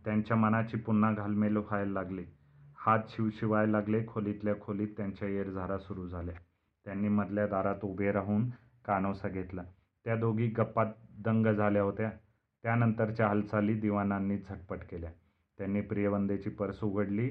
त्यांच्या 0.05 0.37
मनाची 0.37 0.77
पुन्हा 0.77 1.13
घालमेल 1.13 1.57
व्हायला 1.57 1.91
लागली. 1.91 2.25
हात 2.77 2.99
शिवशिवाय 3.09 3.67
लागले 3.67 4.05
खोलीतल्या 4.07 4.53
खोलीत 4.61 4.87
त्यांच्या 4.97 5.27
येरझारा 5.27 5.77
सुरू 5.77 6.07
झाल्या. 6.07 6.35
त्यांनी 6.85 7.07
मधल्या 7.07 7.47
दारात 7.47 7.75
उभे 7.83 8.11
राहून 8.11 8.49
कानोसा 8.85 9.29
घेतला. 9.29 9.63
त्या 10.05 10.15
दोघी 10.15 10.47
गप्पात 10.47 10.85
दंग 11.19 11.47
झाल्या 11.47 11.81
होत्या. 11.81 12.11
त्यानंतरच्या 12.63 13.27
हालचाली 13.27 13.73
दिवाणांनी 13.73 14.37
झटपट 14.37 14.83
केल्या. 14.89 15.11
त्यांनी 15.59 15.81
प्रियवंदेची 15.81 16.49
पर्स 16.49 16.83
उघडली. 16.83 17.29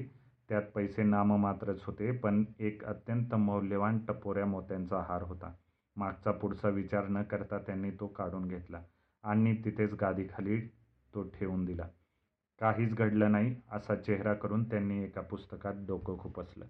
त्यात 0.49 0.63
पैसे 0.75 1.03
नाममात्रच 1.03 1.83
होते 1.83 2.11
पण 2.11 2.43
एक 2.59 2.83
अत्यंत 2.85 3.33
मौल्यवान 3.33 3.99
टपोऱ्या 4.05 4.45
मोत्यांचा 4.45 4.99
हार 4.99 5.21
होता. 5.21 5.53
मागचा 5.95 6.31
पुढचा 6.31 6.69
विचार 6.69 7.07
न 7.07 7.23
करता 7.23 7.57
त्यांनी 7.57 7.91
तो 7.91 8.07
काढून 8.07 8.47
घेतला 8.47 8.81
आणि 9.23 9.55
तिथेच 9.65 9.93
गादीखाली 9.93 10.59
तो 11.13 11.23
ठेवून 11.29 11.65
दिला. 11.65 11.87
काहीच 12.61 12.93
घडलं 12.93 13.31
नाही 13.31 13.55
असा 13.71 13.95
चेहरा 13.95 14.33
करून 14.33 14.63
त्यांनी 14.63 15.03
एका 15.03 15.21
पुस्तकात 15.21 15.85
डोकं 15.87 16.17
खुपसलं. 16.17 16.65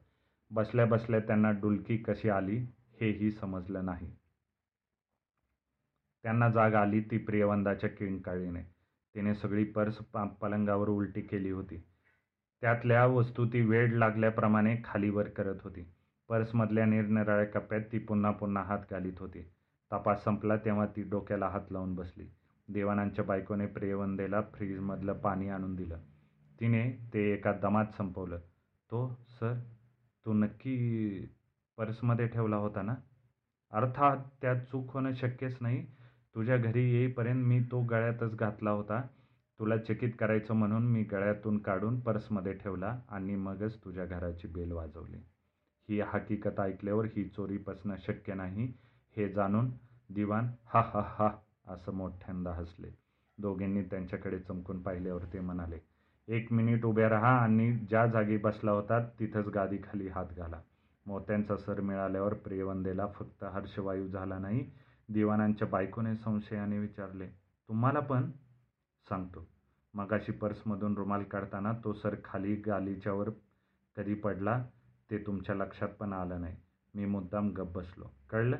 बसल्या 0.52 0.86
बसल्या 0.86 1.20
त्यांना 1.20 1.52
डुलकी 1.52 1.98
कशी 1.98 2.30
आली 2.30 2.58
हेही 3.02 3.32
समजलं 3.32 3.86
नाही. 3.86 4.12
त्यांना 6.24 6.50
जाग 6.50 6.74
आली 6.74 7.02
ती 7.02 7.18
प्रियवंदाच्या 7.18 7.90
किंकाळीने. 7.90 8.62
तिने 9.16 9.36
सगळी 9.36 9.64
पर्स 9.64 9.96
पा 9.96 10.24
पलंगावर 10.24 10.90
उलटी 10.90 11.22
केली 11.22 11.50
होती. 11.50 11.84
त्यातल्या 12.62 13.06
वस्तू 13.06 13.46
ती 13.46 13.62
वेळ 13.62 13.98
लागल्याप्रमाणे 13.98 14.78
खालीवर 14.86 15.28
करत 15.28 15.56
होती. 15.64 15.94
पर्समधल्या 16.30 16.86
निरनिराळ्या 16.86 17.46
कप्प्यात 17.46 17.82
ती 17.92 18.00
पुन्हा 18.00 18.32
पुन्हा 18.32 18.64
हात 18.64 18.80
घालीत 18.92 19.14
होती. 19.20 19.42
तपास 19.94 20.24
संपला 20.24 20.58
तेव्हा 20.58 20.86
ती 20.86 21.04
डोक्याला 21.04 21.48
हात 21.48 21.72
लावून 21.72 21.96
बसली. 21.96 22.26
देवानांच्या 22.68 23.26
बायकोने 23.26 23.66
प्रियवंदेला 23.66 24.42
फ्रीजमधलं 24.42 25.14
पाणी 25.14 25.50
आणून 25.50 25.76
दिलं. 25.76 25.98
तिने 26.60 26.92
ते 27.14 27.34
एका 27.34 27.52
दमात 27.52 27.86
संपवलं. 27.98 28.38
तो 28.92 29.20
सर 29.30 29.54
तू 30.26 30.34
नक्की 30.34 30.78
पर्समध्ये 31.78 32.28
ठेवला 32.28 32.56
होता 32.56 32.82
ना? 32.82 32.96
अर्थात 33.72 34.18
त्यात 34.42 34.56
चूक 34.56 34.92
होणं 34.92 35.14
शक्यच 35.14 35.58
नाही 35.62 35.86
तुझ्या 36.36 36.58
घरी 36.58 36.84
येईपर्यंत 36.92 37.46
मी 37.46 37.60
तो 37.72 37.82
गळ्यातच 37.82 38.36
घातला 38.36 38.70
होता. 38.72 39.02
तुला 39.60 39.78
चकित 39.78 40.12
करायचं 40.20 40.54
म्हणून 40.54 40.86
मी 40.88 41.04
गळ्यातून 41.04 41.58
काढून 41.58 42.00
पर्समध्ये 42.00 42.54
ठेवला 42.54 42.96
आणि 43.10 43.36
मगच 43.36 43.78
तुझ्या 43.86 44.06
घराची 44.06 44.48
बेल 44.48 44.72
वाजवली. 44.72 45.18
ही 45.90 46.00
हकीकत 46.04 46.60
ऐकल्यावर 46.60 47.06
ही 47.16 47.28
चोरी 47.30 47.58
पसणं 47.58 47.96
शक्य 48.00 48.34
नाही 48.34 48.72
हे 49.16 49.28
जाणून 49.30 49.70
दिवाण 50.10 50.48
हा 50.66 50.82
हा 50.94 51.02
हा 51.10 51.30
असं 51.74 51.94
मोठ्यांदा 51.94 52.54
हसले. 52.54 52.88
दोघींनी 53.38 53.82
त्यांच्याकडे 53.84 54.40
चमकून 54.40 54.82
पाहिल्यावर 54.82 55.24
ते 55.34 55.40
म्हणाले 55.40 55.80
एक 56.28 56.52
मिनिट 56.54 56.86
उभ्या 56.86 57.10
राहा 57.10 57.36
आणि 57.38 57.72
ज्या 57.90 58.06
जागी 58.08 58.38
बसला 58.38 58.72
होता 58.72 59.00
तिथंच 59.20 59.48
गादीखाली 59.48 60.08
हात 60.08 60.34
घाला. 60.38 60.60
मोत्यांचा 61.06 61.58
सर 61.58 61.80
मिळाल्यावर 61.82 62.34
प्रियवंदेला 62.34 63.08
फक्त 63.08 63.44
हर्षवायू 63.44 64.08
झाला 64.08 64.38
नाही 64.40 64.64
दिवाणांच्या 65.10 65.68
बायकोने 65.68 66.16
संशयाने 66.16 66.80
विचारले 66.80 67.28
तुम्हाला 67.70 68.00
पण? 68.00 68.32
सांगतो. 69.10 69.48
मगाशी 69.94 70.32
पर्समधून 70.32 70.96
रुमाल 70.98 71.24
काढताना 71.24 71.74
तो 71.84 71.94
सर 71.94 72.16
खाली 72.26 72.56
गालीच्यावर 72.56 73.30
कधी 73.96 74.14
पडला 74.14 74.66
ते 75.12 75.18
तुमच्या 75.18 75.56
लक्षात 75.56 75.90
पण 75.90 76.14
आलं 76.14 76.42
नाही. 76.42 76.56
मी 76.96 77.06
मुद्दाम 77.06 77.50
गप 77.50 77.78
बसलो. 77.78 78.06
कळलं? 78.30 78.58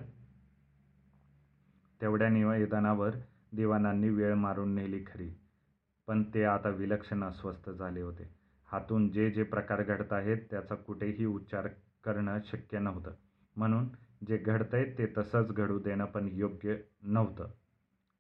तेवढ्या 2.02 2.30
निवेदनावर 2.30 3.16
दिवाणांनी 3.52 4.10
वेळ 4.10 4.34
मारून 4.34 4.76
नेली 4.76 5.04
खरी 5.08 5.30
पण 6.08 6.24
ते 6.34 6.44
आता 6.44 6.70
विलक्षण 6.70 7.24
अस्वस्थ 7.24 7.70
झाले 7.70 8.02
होते. 8.02 8.36
हातून 8.72 9.10
जे 9.10 9.32
जे 9.32 9.44
प्रकार 9.44 9.84
घडत 9.84 10.14
आहेत 10.14 10.38
त्याचा 10.50 10.76
कुठेही 10.76 11.26
उच्चार 11.26 11.68
करणं 12.04 12.40
शक्य 12.46 12.80
नव्हतं. 12.80 13.12
म्हणून 13.56 13.88
जे 14.28 14.38
घडतंय 14.38 14.84
ते 14.98 15.14
तसंच 15.18 15.48
घडू 15.48 15.80
देणं 15.80 16.06
पण 16.06 16.28
योग्य 16.32 16.76
नव्हतं. 17.04 17.48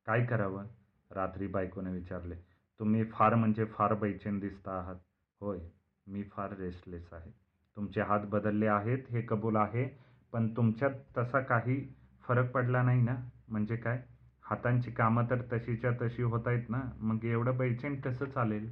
काय 0.06 0.26
करावं? 0.26 0.66
रात्री 1.12 1.48
बायकोने 1.48 1.92
विचारले 1.92 2.36
तुम्ही 2.80 3.04
फार 3.04 3.36
म्हणजे 3.36 3.66
फार 3.66 3.94
बैचेन 3.94 4.40
दिसता 4.40 4.72
आहात. 4.72 4.96
होय 5.42 5.60
मी 6.08 6.24
फार 6.24 6.54
रेस्टलेस 6.58 7.14
आहे. 7.14 7.32
तुमचे 7.78 8.02
हात 8.02 8.20
बदलले 8.20 8.68
आहेत 8.68 9.00
हे 9.10 9.22
कबूल 9.22 9.56
आहे 9.56 9.86
पण 10.34 10.48
तुमच्यात 10.58 10.92
तसा 11.18 11.40
काही 11.40 11.94
फरक 12.28 12.52
पडला 12.52 12.82
नाही 12.82 13.02
ना? 13.02 13.16
म्हणजे 13.48 13.76
काय? 13.76 14.04
हातांची 14.42 14.92
कामं 14.92 15.26
तर 15.30 15.42
तशीच्या 15.54 15.92
तशी 16.02 16.24
होत 16.24 16.48
आहेत 16.48 16.70
ना? 16.70 16.82
मग 17.00 17.26
एवढं 17.26 17.58
बैचेन 17.58 18.02
कसं 18.02 18.26
चालेल? 18.26 18.70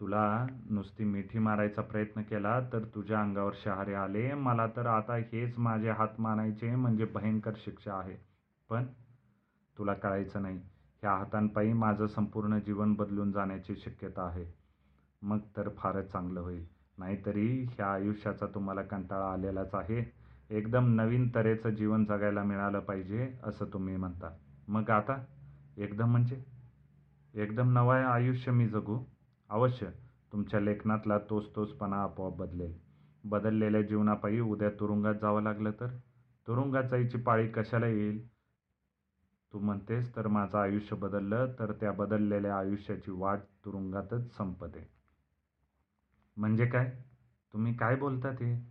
तुला 0.00 0.46
नुसती 0.70 1.04
मिठी 1.04 1.38
मारायचा 1.38 1.82
प्रयत्न 1.82 2.22
केला 2.22 2.60
तर 2.72 2.84
तुझ्या 2.84 3.20
अंगावर 3.20 3.52
शहारे 3.64 3.94
आले. 3.94 4.34
मला 4.34 4.66
तर 4.66 4.86
आता 4.86 5.16
हेच 5.16 5.58
माझे 5.58 5.90
हात 5.90 6.08
मानायचे 6.18 6.74
म्हणजे 6.74 7.04
भयंकर 7.04 7.52
शिक्षा 7.56 7.94
आहे. 7.94 8.16
पण 8.70 8.84
तुला 9.78 9.94
कळायचं 9.94 10.42
नाही 10.42 10.56
ह्या 11.02 11.12
हातांपायी 11.12 11.72
माझं 11.72 12.06
संपूर्ण 12.06 12.58
जीवन 12.58 12.94
बदलून 12.94 13.32
जाण्याची 13.32 13.76
शक्यता 13.76 14.22
आहे. 14.22 14.44
मग 15.22 15.38
तर 15.56 15.68
फारच 15.68 16.12
चांगलं 16.12 16.40
होईल. 16.40 16.66
नाहीतरी 16.98 17.64
ह्या 17.64 17.92
आयुष्याचा 17.92 18.46
तुम्हाला 18.46 18.82
कंटाळा 18.82 19.32
आलेलाच 19.32 19.74
आहे. 19.74 20.12
एकदम 20.50 20.94
नवीन 20.94 21.28
तऱ्हेचं 21.34 21.70
जीवन 21.70 22.04
जगायला 22.04 22.42
मिळालं 22.42 22.80
पाहिजे 22.80 23.38
असं 23.44 23.64
तुम्ही 23.64 23.96
म्हणता. 23.96 24.36
मग 24.68 24.90
आता? 24.90 25.24
एकदम 25.76 26.10
म्हणजे? 26.10 26.44
एकदम 27.34 27.72
नवं 27.72 27.94
आयुष्य 27.94 28.52
मी 28.52 28.68
जगू? 28.68 28.98
अवश्य 29.50 29.86
तुमच्या 30.32 30.60
लेखनातला 30.60 31.18
तोच 31.18 31.56
तोचपणा 31.56 32.02
आपोआप 32.02 32.36
बदलेल. 32.36 32.78
बदललेल्या 33.24 33.82
जीवनापायी 33.82 34.40
उद्या 34.40 34.70
तुरुंगात 34.70 35.14
जावं 35.14 35.42
लागलं 35.42 35.70
तर? 35.70 35.86
तुरुंगात 36.46 36.84
जायची 36.84 37.18
पाळी 37.18 37.48
कशाला 37.48 37.86
येईल? 37.86 38.28
तू 39.52 39.58
म्हणतेस 39.58 40.16
तर 40.16 40.26
माझं 40.26 40.58
आयुष्य 40.58 40.96
बदललं 40.96 41.52
तर 41.58 41.72
त्या 41.72 41.92
बदललेल्या 41.92 42.58
आयुष्याची 42.58 43.10
वाट 43.10 43.38
तुरुंगातच 43.64 44.36
संपते. 44.36 44.90
म्हणजे 46.36 46.66
काय? 46.66 47.02
तुम्ही 47.52 47.74
काय 47.74 47.96
बोलता 47.96 48.32
ते 48.32 48.68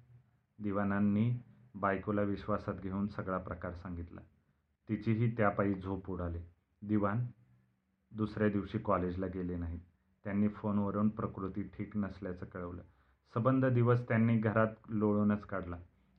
दिवाणांनी 0.59 1.41
बायकोला 1.75 2.21
विश्वासात 2.21 2.73
घेऊन 2.73 3.07
सगळा 3.07 3.37
प्रकार 3.37 3.73
सांगितला. 3.73 4.21
तिचीही 4.89 5.37
त्यापायी 5.37 5.73
झोप 5.73 6.09
उडाली. 6.09 6.39
दिवाण 6.81 7.25
दुसऱ्या 8.11 8.49
दिवशी 8.49 8.77
कॉलेजला 8.77 9.27
गेले 9.27 9.55
नाहीत. 9.55 9.79
त्यांनी 10.25 10.47
फोनवरून 10.47 11.09
प्रकृती 11.09 11.63
ठीक 11.63 11.97
नसल्याचं 11.97 12.45
कळवलं. 12.45 12.81
सबंध 13.33 13.65
दिवस 13.65 14.07
त्यांनी 14.07 14.37
घरात 14.37 14.67
लोळूनच 14.89 15.45
काढला. 15.45 15.75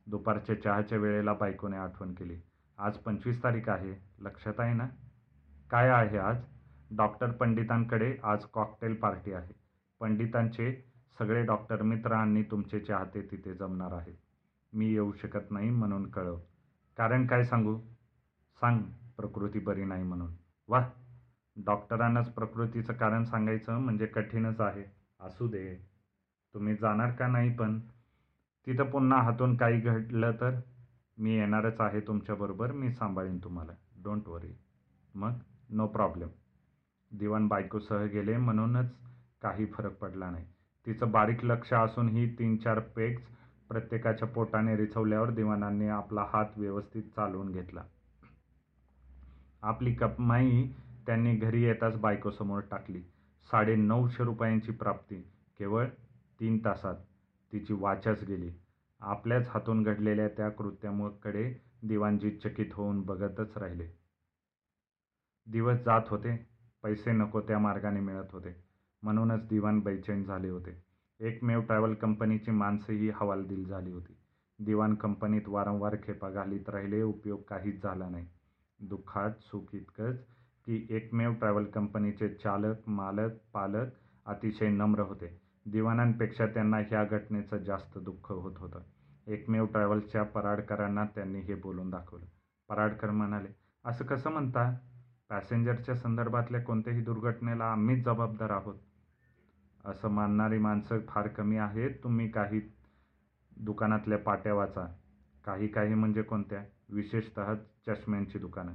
दुपारच्या 0.07 0.61
चहाच्या 0.61 0.97
वेळेला 0.97 1.33
बायकोने 1.33 1.77
आठवण 1.77 2.13
केली. 2.13 2.37
आज 2.77 2.97
पंचवीस 2.97 3.43
तारीख 3.43 3.69
आहे. 3.69 3.93
लक्षात 4.19 4.59
आहे 4.59 4.73
ना? 4.73 4.87
काय 5.69 5.89
आहे 5.89 6.17
आज? 6.17 6.37
डॉक्टर 6.97 7.31
पंडितांकडे 7.31 8.17
आज 8.23 8.45
कॉकटेल 8.45 8.95
पार्टी 8.95 9.31
आहे. 9.31 9.53
पंडितांचे 9.99 10.85
सगळे 11.19 11.43
डॉक्टर 11.43 11.81
मित्र 11.81 12.11
आणि 12.11 12.43
तुमचे 12.43 12.79
चाहते 12.79 13.21
तिथे 13.21 13.53
जमणार 13.53 13.91
आहेत 13.91 14.15
मी 14.73 14.91
येऊ 14.93 15.11
शकत 15.11 15.51
नाही 15.51 15.69
म्हणून 15.69 16.09
कळव. 16.09 16.37
कारण 16.97 17.27
काय 17.27 17.43
सांगू? 17.43 17.79
सांग 18.61 18.79
प्रकृती 19.17 19.59
बरी 19.59 19.85
नाही 19.85 20.03
म्हणून. 20.03 20.31
वा 20.67 20.89
डॉक्टरांनाच 21.65 22.33
प्रकृतीचं 22.33 22.93
कारण 22.93 23.23
सांगायचं 23.23 23.77
म्हणजे 23.77 24.05
कठीणच 24.05 24.61
आहे. 24.61 24.83
असू 25.19 25.47
दे. 25.47 25.75
तुम्ही 26.53 26.75
जाणार 26.75 27.11
का 27.11 27.27
नाही 27.27 27.53
पण? 27.53 27.79
तिथं 28.67 28.83
पुन्हा 28.83 29.21
हातून 29.21 29.55
काही 29.55 29.79
घडलं 29.79 30.31
तर? 30.31 30.59
मी 31.17 31.35
येणारच 31.35 31.81
आहे 31.81 31.99
तुमच्याबरोबर 31.99 32.71
मी 32.71 32.91
सांभाळीन 32.91 33.37
तुम्हाला. 33.37 33.71
डोंट 34.03 34.27
वरी 34.27 34.57
मग? 35.15 35.31
नो 35.69 35.87
प्रॉब्लेम 35.87 36.29
दिवाण 37.11 37.47
बायकोसह 37.47 38.03
गेले 38.03 38.37
म्हणूनच 38.37 38.95
काही 39.41 39.65
फरक 39.65 39.97
पडला 39.97 40.29
नाही. 40.29 40.45
तिचं 40.85 41.11
बारीक 41.11 41.45
लक्ष 41.45 41.73
असूनही 41.73 42.33
तीन 42.39 42.57
चार 42.57 42.79
पेग्स 42.79 43.21
प्रत्येकाच्या 43.69 44.27
पोटाने 44.27 44.77
रिचवल्यावर 44.77 45.29
दिवाणांनी 45.29 45.87
आपला 45.87 46.25
हात 46.33 46.45
व्यवस्थित 46.57 47.03
चालवून 47.03 47.51
घेतला. 47.51 47.83
आपली 49.61 49.93
कमाई 49.93 50.67
त्यांनी 51.07 51.35
घरी 51.35 51.63
येताच 51.63 51.97
बायकोसमोर 51.97 52.61
टाकली. 52.71 53.01
साडे 53.51 53.75
नऊशे 53.75 54.23
रुपयांची 54.23 54.71
प्राप्ती. 54.71 55.15
केवळ 55.59 55.87
तीन 56.39 56.57
तासात 56.65 56.95
तिची 57.53 57.73
वाचाच 57.73 58.23
गेली. 58.23 58.51
आपल्याच 58.99 59.47
हातून 59.47 59.83
घडलेल्या 59.83 60.27
त्या 60.27 60.49
कृत्यामुळे 60.49 61.61
दिवाणजी 61.83 62.31
चकित 62.31 62.65
होऊन 62.73 63.01
बघतच 63.01 63.57
राहिले. 63.57 63.87
दिवस 65.47 65.77
जात 65.77 66.01
होते. 66.07 66.49
पैसे 66.83 67.11
नको 67.11 67.41
त्या 67.41 67.59
मार्गाने 67.59 67.99
मिळत 67.99 68.31
होते. 68.31 68.63
म्हणूनच 69.03 69.47
दिवाण 69.47 69.79
बेचैन 69.79 70.23
झाले 70.23 70.49
होते. 70.49 70.83
एकमेव 71.19 71.61
ट्रॅव्हल 71.61 71.93
कंपनीची 71.93 72.51
माणसंही 72.51 73.09
हवालदिल 73.09 73.65
झाली 73.65 73.91
होती. 73.91 74.17
दिवाण 74.59 74.95
कंपनीत 74.95 75.47
वारंवार 75.47 75.95
खेपा 76.03 76.29
घालीत 76.29 76.69
राहिले 76.69 77.01
उपयोग 77.01 77.41
काहीच 77.41 77.83
झाला 77.83 78.09
नाही. 78.09 78.27
दुःखात 78.79 79.31
सुख 79.41 79.75
इतकंच 79.75 80.25
की 80.67 80.87
एकमेव 80.89 81.33
ट्रॅव्हल 81.33 81.65
कंपनीचे 81.65 82.29
चालक 82.29 82.89
मालक 82.89 83.31
पालक 83.53 83.87
अतिशय 84.25 84.69
नम्र 84.69 84.99
होते. 84.99 85.41
दिवाणांपेक्षा 85.65 86.45
त्यांना 86.45 86.77
ह्या 86.77 87.03
घटनेचं 87.03 87.57
जास्त 87.57 87.97
दुःख 87.97 88.31
होत 88.31 88.57
होतं. 88.57 88.79
एकमेव 89.27 89.65
ट्रॅव्हल्सच्या 89.65 90.23
पराडकरांना 90.23 91.05
त्यांनी 91.05 91.39
हे 91.39 91.55
बोलून 91.55 91.89
दाखवलं. 91.89 92.25
पराडकर 92.69 93.09
म्हणाले 93.09 93.47
असं 93.85 94.05
कसं 94.05 94.29
म्हणता? 94.29 94.77
पॅसेंजरच्या 95.29 95.95
संदर्भातल्या 95.95 96.61
कोणत्याही 96.61 97.01
दुर्घटनेला 97.01 97.65
आम्हीच 97.65 98.05
जबाबदार 98.05 98.49
आहोत. 98.49 98.75
असं 99.85 100.09
मानणारी 100.09 100.57
माणसं 100.57 100.99
फार 101.07 101.27
कमी 101.27 101.57
आहेत. 101.57 101.91
तुम्ही 102.03 102.29
काही 102.29 102.61
दुकानातल्या 103.57 104.17
पाट्या 104.17 104.53
वाचा. 104.53 104.95
काही 105.45 105.67
काही 105.67 105.93
म्हणजे 105.93 106.21
कोणत्या? 106.21 106.63
विशेषतः 106.89 107.55
चष्म्यांची 107.87 108.39
दुकानं. 108.39 108.73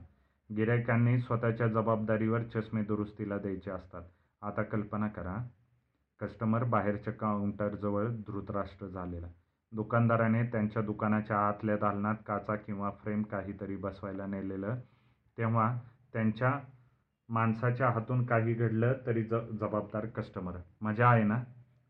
गिरायकांनी 0.56 1.18
स्वतःच्या 1.20 1.66
जबाबदारीवर 1.66 2.42
चष्मे 2.44 2.82
दुरुस्तीला 2.82 3.38
द्यायचे 3.38 3.70
असतात. 3.70 4.02
आता 4.42 4.62
कल्पना 4.62 5.08
करा 5.08 5.36
कस्टमर 6.20 6.64
बाहेरच्या 6.64 7.12
काउंटरजवळ 7.12 8.08
धृतराष्ट्र 8.26 8.86
झालेला. 8.86 9.26
दुकानदाराने 9.72 10.42
त्यांच्या 10.42 10.82
दुकानाच्या 10.82 11.38
आतल्या 11.38 11.76
दालनात 11.76 12.14
काचा 12.26 12.54
किंवा 12.56 12.90
फ्रेम 13.02 13.22
काहीतरी 13.22 13.76
बसवायला 13.76 14.26
नेलेलं 14.26 14.80
तेव्हा 15.38 15.72
त्यांच्या 16.12 16.52
माणसाच्या 17.28 17.88
हातून 17.88 18.24
काही 18.26 18.54
घडलं 18.54 18.92
तरी 19.06 19.22
ज 19.22 19.34
जबाबदार 19.60 20.06
कस्टमर 20.06 20.56
मजा 20.80 21.08
आहे 21.08 21.22
ना? 21.24 21.42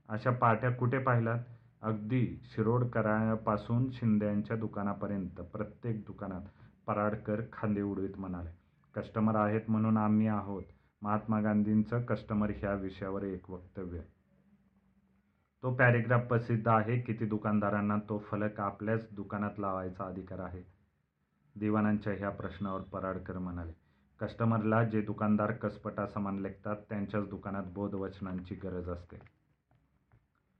अशा 0.09 0.31
पाट्या 0.31 0.71
कुठे 0.71 0.99
पाहिलात? 0.99 1.39
अगदी 1.83 2.27
शिरोडकरापासून 2.45 3.91
शिंद्यांच्या 3.91 4.57
दुकानापर्यंत 4.57 5.41
प्रत्येक 5.53 6.05
दुकानात. 6.07 6.43
पराडकर 6.87 7.41
खांदे 7.53 7.83
उडवीत 7.83 8.19
म्हणाले. 8.19 8.51
कस्टमर 8.95 9.35
आहेत 9.35 9.61
म्हणून 9.69 9.97
आम्ही 9.97 10.27
आहोत. 10.27 10.63
महात्मा 11.03 11.41
गांधींचं 11.41 12.03
कस्टमर 12.03 12.51
ह्या 12.57 12.75
विषयावर 12.75 13.23
एक 13.23 13.51
वक्तव्य 13.51 14.01
तो 15.63 15.75
पॅरेग्राफ 15.75 16.27
प्रसिद्ध 16.27 16.69
आहे. 16.69 17.01
किती 17.01 17.27
दुकानदारांना 17.27 17.97
तो 18.09 18.19
फलक 18.19 18.61
आपल्याच 18.61 19.09
दुकानात 19.13 19.59
लावायचा 19.59 20.05
अधिकार 20.05 20.39
आहे? 20.39 20.63
दिवाणांच्या 21.57 22.13
ह्या 22.13 22.31
प्रश्नावर 22.31 22.81
पराडकर 22.81 23.39
म्हणाले. 23.39 23.73
कस्टमरला 24.21 24.85
जे 24.85 25.03
दुकानदार 25.03 25.53
कसपटा 25.53 26.07
समान 26.07 26.39
लेखतात 26.39 26.77
त्यांच्याच 26.89 27.29
दुकानात 27.29 27.65
बोधवचनांची 27.75 28.55
गरज 28.55 28.89
असते. 28.89 29.17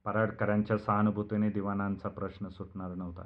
पराडकरांच्या 0.05 0.77
सहानुभूतीने 0.77 1.49
दिवाणांचा 1.49 2.09
प्रश्न 2.09 2.47
सुटणार 2.47 2.95
नव्हता. 2.95 3.23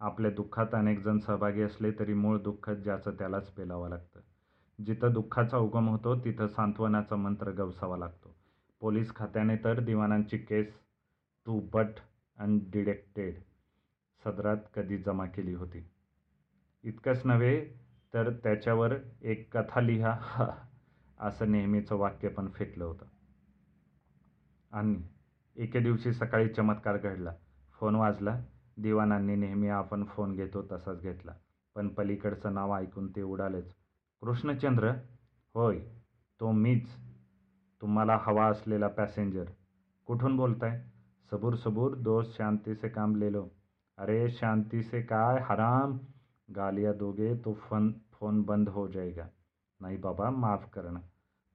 आपल्या 0.00 0.30
दुःखात 0.30 0.66
अनेक 0.72 1.04
जण 1.04 1.18
सहभागी 1.18 1.62
असले 1.62 1.90
तरी 1.90 2.14
मूळ 2.14 2.38
दुःख 2.38 2.70
ज्याचं 2.70 3.10
त्यालाच 3.10 3.50
पेलावं 3.50 3.88
लागतं. 3.88 4.20
जिथं 4.84 5.12
दुःखाचा 5.12 5.58
उगम 5.58 5.88
होतो 5.88 6.24
तिथं 6.24 6.46
सांत्वनाचा 6.46 7.16
मंत्र 7.16 7.50
गवसावा 7.50 7.96
लागतो. 7.96 8.36
पोलीस 8.80 9.14
खात्याने 9.14 9.56
तर 9.56 9.80
दिवाणांची 9.80 10.38
केस 10.38 10.80
टू 11.46 11.60
बट 11.60 11.88
अनडिडेक्टेड 12.38 13.34
सदरात 14.24 14.56
कधी 14.74 14.98
जमा 14.98 15.26
केली 15.26 15.54
होती. 15.54 15.90
इतकंच 16.82 17.22
नव्हे 17.24 17.66
तर 18.14 18.30
त्याच्यावर 18.30 18.94
एक 19.22 19.56
कथा 19.56 19.80
लिहा. 19.80 20.18
असं 21.20 21.50
नेहमीचं 21.50 21.96
वाक्य 21.96 22.28
पण 22.28 22.50
फेकलं 22.50 22.84
होतं. 22.84 23.06
आणि 24.72 25.02
एके 25.56 25.80
दिवशी 25.80 26.12
सकाळी 26.12 26.48
चमत्कार 26.48 26.96
घडला. 26.96 27.32
फोन 27.72 27.94
वाजला. 27.94 28.42
दिवाणांनी 28.82 29.36
नेहमी 29.36 29.68
आपण 29.68 30.04
फोन 30.04 30.34
घेतो 30.34 30.62
तसाच 30.72 31.02
घेतला. 31.02 31.32
पण 31.74 31.88
पलीकडचं 31.88 32.54
नाव 32.54 32.76
ऐकून 32.76 33.10
ते 33.16 33.22
उडालेच. 33.22 33.74
कृष्णचंद्र? 34.22 34.92
होय 35.54 35.78
तो 36.40 36.52
मीच. 36.52 36.86
तुम्हाला 37.80 38.18
हवा 38.22 38.46
असलेला 38.46 38.88
पॅसेंजर. 38.88 39.44
कुठून 40.06 40.36
बोलताय? 40.36 40.82
सबूर 41.30 41.54
सबूर 41.54 41.94
दोस्त 41.94 42.36
शांती 42.36 42.74
से 42.74 42.88
काम 42.88 43.16
ले 43.16 43.32
लो. 43.32 43.48
अरे 43.98 44.30
शांती 44.30 44.82
से 44.82 45.02
काय? 45.02 45.40
हराम. 45.40 45.98
गालिया 46.56 46.92
दोगे 46.92 47.34
तो 47.34 47.54
फोन 47.54 47.92
फोन 48.12 48.42
बंद 48.42 48.68
हो 48.68 48.88
जाएगा 48.88 49.26
नाही 49.80 49.96
बाबा 49.96 50.30
माफ 50.30 50.68
करणं. 50.72 51.00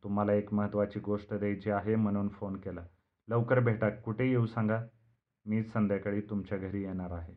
तुम्हाला 0.04 0.34
एक 0.34 0.54
महत्त्वाची 0.54 1.00
गोष्ट 1.00 1.34
द्यायची 1.34 1.72
आहे 1.72 1.96
म्हणून 1.96 2.28
फोन 2.30 2.56
केला. 2.56 2.82
लवकर 3.30 3.60
भेटा 3.60 3.90
कुठे 3.90 4.30
येऊ 4.30 4.46
सांगा? 4.46 4.82
मी 5.46 5.64
संध्याकाळी 5.64 6.22
तुमच्या 6.22 6.58
घरी 6.58 6.84
येणार 6.84 7.12
आहे. 7.12 7.34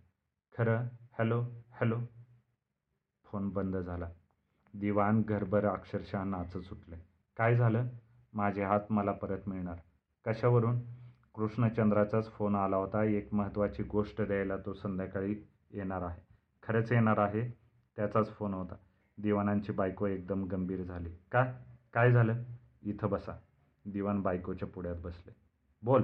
खरं? 0.58 0.76
हॅलो? 1.18 1.40
हॅलो? 1.70 1.96
फोन 3.24 3.48
बंद 3.48 3.76
झाला. 3.76 4.10
दिवाण 4.74 5.22
घरभर 5.22 5.66
अक्षरशः 5.66 6.24
नाचत 6.24 6.58
सुटले. 6.58 6.96
काय 7.36 7.56
झालं? 7.56 7.86
माझे 8.32 8.62
हात 8.62 8.80
मला 8.90 9.12
परत 9.12 9.38
मिळणार. 9.46 9.76
कशावरून? 10.26 10.80
कृष्णचंद्राचाच 11.34 12.30
फोन 12.30 12.56
आला 12.56 12.76
होता. 12.76 13.04
एक 13.04 13.34
महत्त्वाची 13.34 13.82
गोष्ट 13.82 14.22
द्यायला 14.22 14.56
तो 14.56 14.72
संध्याकाळी 14.72 15.36
येणार 15.70 16.02
आहे. 16.02 16.20
खरंच 16.62 16.92
येणार 16.92 17.18
आहे? 17.18 17.50
त्याचाच 17.96 18.34
फोन 18.34 18.54
होता. 18.54 18.74
दिवाणांची 19.18 19.72
बायको 19.72 20.06
एकदम 20.06 20.44
गंभीर 20.44 20.82
झाली. 20.82 21.10
का? 21.32 21.52
काय 21.92 22.12
झालं? 22.12 22.42
इथं 22.82 23.08
बसा. 23.08 23.32
दिवाण 23.84 24.20
बायकोच्या 24.20 24.68
पुढ्यात 24.68 24.96
बसले. 24.96 25.34
बोल. 25.82 26.02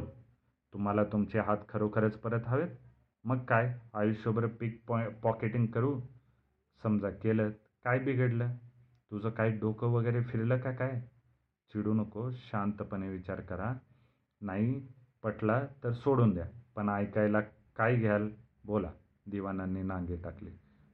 तुम्हाला 0.72 1.04
तुमचे 1.04 1.38
हात 1.38 1.56
खरोखरच 1.68 2.18
परत 2.18 2.40
हवेत? 2.46 2.68
मग 3.24 3.38
काय? 3.44 3.78
आयुष्यभर 3.94 4.46
पीक 4.46 4.83
पॉ 4.88 5.09
पॉकेटिंग 5.22 5.66
करू? 5.66 6.00
समजा 6.83 7.11
केलं 7.11 7.50
काय 7.85 7.98
बिघडलं? 7.98 8.54
तुझं 9.11 9.30
काय 9.30 9.50
डोकं 9.50 9.87
वगैरे 9.87 10.22
फिरलं 10.22 10.59
का 10.59 10.72
काय? 10.72 11.00
चिडू 11.72 11.94
नको 11.94 12.30
शांतपणे 12.30 13.09
विचार 13.09 13.40
करा. 13.40 13.74
नाही 14.40 14.88
पटला 15.22 15.62
तर 15.85 15.92
सोडून 15.92 16.35
द्या. 16.35 16.46
पण 16.76 16.88
ऐकायला 16.88 17.40
काय 17.76 17.96
घ्याल? 17.96 18.28
बोला. 18.64 18.90
दिवाणांनी 19.26 19.83
नांगे 19.83 20.16
टाकले. 20.16 20.50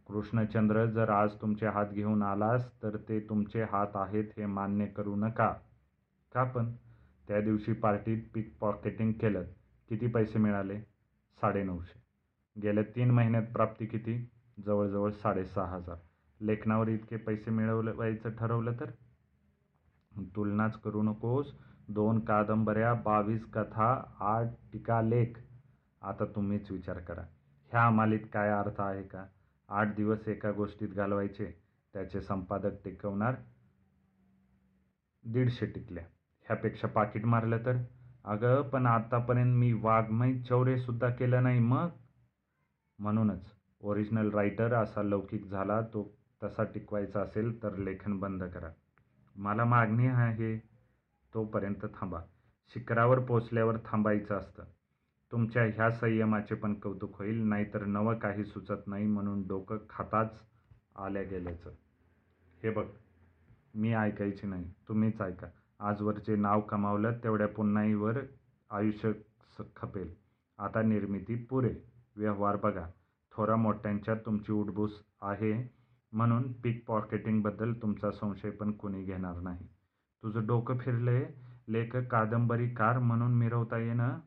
कृष्णचंद्र 0.08 0.86
जर 0.86 1.08
आज 1.08 1.30
तुमचे 1.40 1.66
हात 1.66 1.86
घेऊन 1.86 2.22
आलास 2.22 2.82
तर 2.82 2.96
ते 2.96 3.20
तुमचे 3.20 3.62
हात 3.62 3.86
आहेत 3.94 4.24
हे 4.36 4.46
मान्य 4.46 4.86
करू 4.86 5.16
नका. 5.16 5.54
का 6.34 6.44
पण? 6.44 6.72
त्या 7.28 7.40
दिवशी 7.40 7.72
पार्टीत 7.72 8.22
पिक 8.34 8.56
पॉकेटिंग 8.60 9.12
केलं. 9.12 9.44
किती 9.88 10.06
पैसे 10.06 10.38
मिळाले? 10.38 10.80
साडेनऊशे. 11.40 12.02
गेल्या 12.62 12.84
तीन 12.96 13.10
महिन्यात 13.10 13.42
प्राप्ती 13.52 13.86
किती? 13.86 14.30
जवळजवळ 14.66 15.10
साडेसहा 15.10 15.64
हजार 15.64 15.96
लेखनावर 16.40 16.88
इतके 16.88 17.16
पैसे 17.16 17.50
मिळवायचं 17.50 18.30
ठरवलं 18.30 18.72
तर? 18.72 18.90
तुलनाच 20.36 20.80
करू 20.80 21.02
नकोस. 21.02 21.54
दोन 21.88 22.20
कादंबऱ्या 22.20 22.94
बावीस 22.94 23.44
कथा 23.52 24.14
आठ 24.20 24.46
टीका 24.72 25.02
लेख. 25.02 25.32
आता 26.02 26.24
तुम्हीच 26.24 26.70
विचार 26.70 26.98
करा. 26.98 27.22
ह्या 27.70 27.90
मालित 27.90 28.20
काय 28.32 28.50
अर्थ 28.50 28.80
आहे 28.80 29.02
का? 29.02 29.26
आठ 29.68 29.94
दिवस 29.96 30.28
एका 30.28 30.50
गोष्टीत 30.52 30.88
घालवायचे 30.88 31.62
त्याचे 31.92 32.20
संपादक 32.20 32.84
टिकवणार? 32.84 33.34
दीडशे 35.24 35.66
टिकल्या. 35.66 36.04
ह्यापेक्षा 36.42 36.88
पाकिट 36.88 37.24
मारलं 37.24 37.58
तर? 37.66 37.82
अगं 38.26 38.62
पण 38.62 38.86
आत्तापर्यंत 38.86 39.54
मी 39.56 39.72
वाघमय 39.72 40.32
चौरेसुद्धा 40.42 41.10
केलं 41.10 41.42
नाही 41.42 41.58
मग? 41.58 41.88
म्हणूनच 42.98 43.52
ओरिजिनल 43.80 44.30
रायटर 44.30 44.72
असा 44.74 45.02
लौकिक 45.02 45.44
झाला 45.44 45.80
तो 45.80 46.16
तसा 46.42 46.64
टिकवायचा 46.64 47.20
असेल 47.20 47.62
तर 47.62 47.76
लेखन 47.76 48.18
बंद 48.18 48.44
करा. 48.44 48.70
मला 49.36 49.64
मागणी 49.64 50.06
आहे 50.06 50.56
तोपर्यंत 51.34 51.86
थांबा. 51.94 52.20
शिखरावर 52.74 53.18
पोचल्यावर 53.18 53.76
थांबायचं 53.84 54.34
असतं. 54.34 54.64
तुमच्या 55.32 55.62
ह्या 55.62 55.90
संयमाचे 55.90 56.54
पण 56.54 56.74
कौतुक 56.74 57.18
होईल 57.18 57.42
नाहीतर 57.42 57.84
नवं 57.84 58.18
काही 58.18 58.44
सुचत 58.44 58.86
नाही 58.86 59.06
म्हणून 59.06 59.46
डोकं 59.46 59.78
खाताच 59.90 60.40
आल्या 60.96 61.22
गेल्याचं. 61.22 61.70
हे 62.62 62.70
बघ 62.70 62.86
मी 63.74 63.92
ऐकायची 63.92 64.46
नाही 64.46 64.70
तुम्हीच 64.88 65.20
ऐका. 65.20 65.46
आजवरचे 65.80 66.36
नाव 66.36 66.60
कमावलं 66.60 67.12
तेवढ्या 67.24 67.48
पुन्हाहीवर 67.48 68.18
आयुष्य 68.70 69.12
खपेल. 69.76 70.14
आता 70.58 70.82
निर्मिती 70.82 71.34
पुरे. 71.34 71.74
व्यवहार 72.16 72.56
बघा. 72.56 72.86
थोरा 73.32 73.56
मोठ्यांच्यात 73.56 74.16
तुमची 74.26 74.52
उठबूस 74.52 75.02
आहे 75.22 75.70
म्हणून 76.12 76.52
पीक 76.52 76.84
पॉकेटिंगबद्दल 76.86 77.72
तुमचा 77.72 78.10
संशय 78.10 78.50
पण 78.50 78.72
कुणी 78.72 79.02
घेणार 79.02 79.40
नाही. 79.40 79.66
तुझं 80.22 80.46
डोकं 80.46 80.78
फिरले 80.78 81.24
लेखक 81.68 82.06
कादंबरीकार 82.10 82.98
म्हणून 82.98 83.34
मिरवता 83.34 83.78
येणं? 83.78 84.18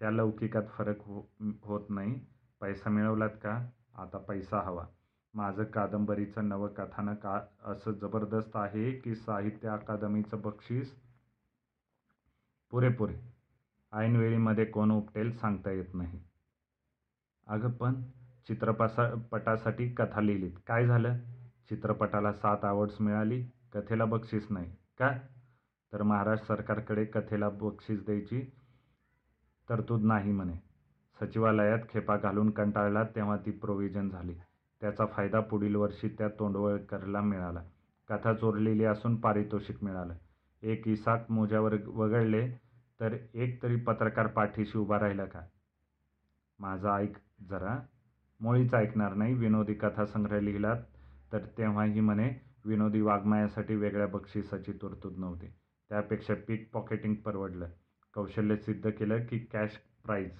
त्या 0.00 0.10
लौकिकात 0.10 0.62
फरक 0.78 0.96
हो 1.00 1.20
होत 1.64 1.90
नाही. 1.90 2.20
पैसा 2.60 2.90
मिळवलात 2.90 3.30
का? 3.42 3.66
आता 3.94 4.18
पैसा 4.18 4.60
हवा. 4.60 4.84
माझं 5.34 5.64
कादंबरीचं 5.64 6.48
नवं 6.48 6.68
कथानक 6.68 7.26
आ 7.26 7.40
असं 7.64 7.92
जबरदस्त 7.92 8.56
आहे 8.56 8.92
की 8.92 9.14
साहित्य 9.14 9.68
अकादमीचं 9.68 10.40
बक्षीस? 10.40 10.92
पुरेपुरे 12.70 13.14
ऐनवेळीमध्ये 13.92 14.64
कोण 14.64 14.90
उपटेल 14.90 15.32
सांगता 15.38 15.70
येत 15.70 15.94
नाही. 15.94 16.20
अगं 17.46 17.70
पण 17.70 18.02
चित्रपसा 18.48 19.14
पटासाठी 19.30 19.88
कथा 19.88 20.20
लिहिलीत. 20.20 20.52
काय 20.66 20.86
झालं? 20.86 21.18
चित्रपटाला 21.68 22.32
सात 22.32 22.58
अवॉर्ड्स 22.62 23.00
मिळाली 23.00 23.42
कथेला 23.72 24.04
बक्षीस 24.04 24.46
नाही. 24.50 24.74
का? 24.98 25.18
तर 25.92 26.02
महाराष्ट्र 26.02 26.54
सरकारकडे 26.54 27.04
कथेला 27.04 27.48
बक्षीस 27.48 28.04
द्यायची 28.04 28.50
तरतूद 29.68 30.02
नाही 30.02 30.32
म्हणे. 30.32 30.56
सचिवालयात 31.20 31.78
खेपा 31.88 32.16
घालून 32.16 32.50
कंटाळला 32.50 33.04
तेव्हा 33.04 33.36
ती 33.36 33.50
प्रोव्हिजन 33.50 34.08
झाली. 34.08 34.34
त्याचा 34.80 35.06
फायदा 35.06 35.40
पुढील 35.40 35.74
वर्षी 35.74 36.08
त्या 36.08 36.28
तोंडवळकरला 36.28 37.20
मिळाला. 37.20 37.62
कथा 38.08 38.34
चोरलेली 38.34 38.84
असून 38.84 39.16
पारितोषिक 39.16 39.84
मिळालं. 39.84 40.14
एक 40.62 40.88
इसाक 40.88 41.30
मोज्यावर 41.30 41.74
वगळले 41.86 42.50
तर 43.00 43.16
एक 43.34 43.62
तरी 43.62 43.76
पत्रकार 43.76 44.26
पाठीशी 44.26 44.78
उभा 44.78 45.00
राहिला 45.00 45.24
का? 45.24 45.40
माझा 46.58 46.96
ऐक 46.96 47.12
जरा. 47.50 47.78
मुळीच 48.40 48.74
ऐकणार 48.74 49.14
नाही. 49.14 49.34
विनोदी 49.34 49.74
कथासंग्रह 49.74 50.38
लिहिलात 50.38 50.76
तर 51.32 51.38
तेव्हाही 51.38 52.00
म्हणे 52.00 52.30
विनोदी 52.64 53.00
वाङ्मयासाठी 53.00 53.76
वेगळ्या 53.76 54.06
बक्षिसाची 54.06 54.72
तरतूद 54.72 55.18
नव्हती. 55.18 55.46
त्यापेक्षा 55.88 56.34
पीक 56.48 56.70
पॉकेटिंग 56.72 57.14
परवडलं. 57.14 57.68
कौशल्य 58.14 58.56
सिद्ध 58.56 58.90
केलं 58.90 59.24
की 59.24 59.38
कॅश 59.38 59.70
प्राईज 60.04 60.30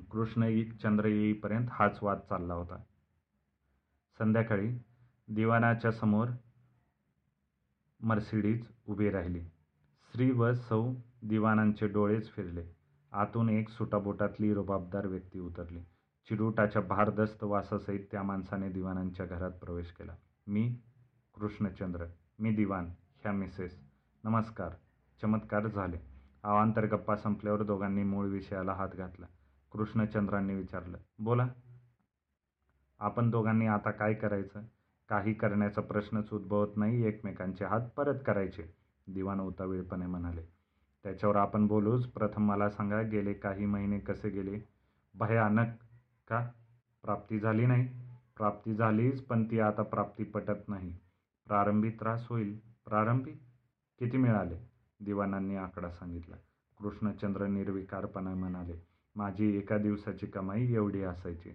कृष्ण 0.00 0.62
चंद्र 0.82 1.06
येईपर्यंत 1.06 1.66
हाच 1.70 1.98
वाद 2.02 2.18
चालला 2.18 2.54
होता. 2.54 2.82
संध्याकाळी 4.18 4.78
दिवाणाच्या 5.28 5.92
समोर 5.92 6.28
मर्सिडीज 8.00 8.68
उभी 8.86 9.10
राहिली. 9.10 9.40
श्री 10.12 10.30
व 10.30 10.52
सौ 10.52 10.92
दिवाणांचे 11.22 11.88
डोळेच 11.88 12.30
फिरले. 12.30 12.64
आतून 13.12 13.48
एक 13.48 13.68
सुटाबोटातली 13.68 14.54
रुबाबदार 14.54 15.06
व्यक्ती 15.06 15.40
उतरली. 15.40 15.80
चिरुटाच्या 16.28 16.82
भारदस्त 16.82 17.44
वासासहित 17.44 18.00
त्या 18.10 18.22
माणसाने 18.22 18.68
दिवाणांच्या 18.68 19.26
घरात 19.26 19.50
प्रवेश 19.50 19.92
केला. 19.92 20.14
मी 20.46 20.76
कृष्णचंद्र 21.34 22.04
मी 22.38 22.54
दिवाण 22.54 22.84
ह्या 23.22 23.32
मिसेस. 23.32 23.80
नमस्कार 24.24 24.70
चमत्कार 25.22 25.66
झाले. 25.66 25.96
अवांतर 26.42 26.86
गप्पा 26.86 27.16
संपल्यावर 27.16 27.62
दोघांनी 27.62 28.02
मूळ 28.02 28.26
विषयाला 28.26 28.72
हात 28.72 28.88
घातला. 28.94 29.26
कृष्णचंद्रांनी 29.72 30.54
विचारलं. 30.54 30.98
बोला 31.18 31.48
आपण 32.98 33.30
दोघांनी 33.30 33.66
आता 33.66 33.90
काय 33.90 34.14
करायचं? 34.14 34.62
काही 35.08 35.34
करण्याचा 35.34 35.82
प्रश्नच 35.82 36.32
उद्भवत 36.32 36.76
नाही 36.76 37.06
एकमेकांचे 37.06 37.64
हात 37.64 37.80
परत 37.96 38.18
करायचे 38.26 38.74
दिवाण 39.06 39.40
उतावीळपणे 39.40 40.06
म्हणाले. 40.06 40.42
त्याच्यावर 41.02 41.36
आपण 41.36 41.66
बोलूच. 41.66 42.06
प्रथम 42.06 42.42
मला 42.42 42.70
सांगा 42.70 43.02
गेले 43.02 43.32
काही 43.32 43.66
महिने 43.66 43.98
कसे 43.98 44.28
गेले? 44.28 44.60
भयानक 45.14 45.68
का? 46.28 46.50
प्राप्ती 47.02 47.38
झाली 47.38 47.66
नाही? 47.66 47.88
प्राप्ती 48.36 48.74
झालीच 48.74 49.22
पण 49.22 49.50
ती 49.50 49.60
आता 49.60 49.82
प्राप्ती 49.82 50.24
पटत 50.24 50.68
नाही. 50.68 50.96
प्रारंभी 51.46 51.90
त्रास 51.90 52.26
होईल. 52.28 52.58
प्रारंभी? 52.84 53.32
किती 53.98 54.16
मिळाले? 54.16 54.56
दिवाणांनी 55.00 55.56
आकडा 55.56 55.90
सांगितला. 55.90 56.36
कृष्णचंद्र 56.78 57.46
निर्विकारपणे 57.46 58.34
म्हणाले. 58.34 58.95
माझी 59.16 59.56
एका 59.56 59.78
दिवसाची 59.78 60.26
कमाई 60.26 60.72
एवढी 60.72 61.02
असायची. 61.02 61.50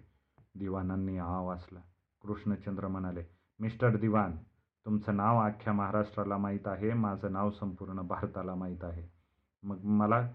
दिवाणांनी 0.54 1.18
आ 1.18 1.40
वाचला. 1.40 1.80
कृष्णचंद्र 2.22 2.88
म्हणाले 2.88 3.24
मिस्टर 3.58 3.96
दिवान 3.96 4.36
तुमचं 4.84 5.16
नाव 5.16 5.38
अख्ख्या 5.46 5.72
महाराष्ट्राला 5.72 6.36
माहीत 6.36 6.66
आहे 6.66 6.92
माझं 6.92 7.32
नाव 7.32 7.50
संपूर्ण 7.50 8.00
भारताला 8.00 8.54
माहीत 8.54 8.84
आहे. 8.84 9.08
मग 9.62 9.84
मला 9.84 10.28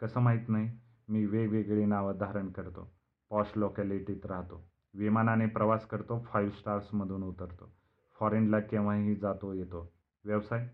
कसं 0.00 0.20
माहीत 0.20 0.48
नाही? 0.48 0.78
मी 1.08 1.26
वेगवेगळी 1.26 1.84
नावं 1.84 2.16
धारण 2.18 2.50
करतो. 2.50 2.94
पॉश 3.30 3.46
लोकॅलिटीत 3.56 4.26
राहतो. 4.26 4.68
विमानाने 4.94 5.46
प्रवास 5.46 5.86
करतो 5.86 6.18
फाईव्ह 6.18 6.52
स्टार्समधून 6.52 7.22
उतरतो. 7.22 7.72
फॉरेनला 8.20 8.60
केव्हाही 8.60 9.14
जातो 9.14 9.52
येतो. 9.52 9.92
व्यवसाय? 10.24 10.68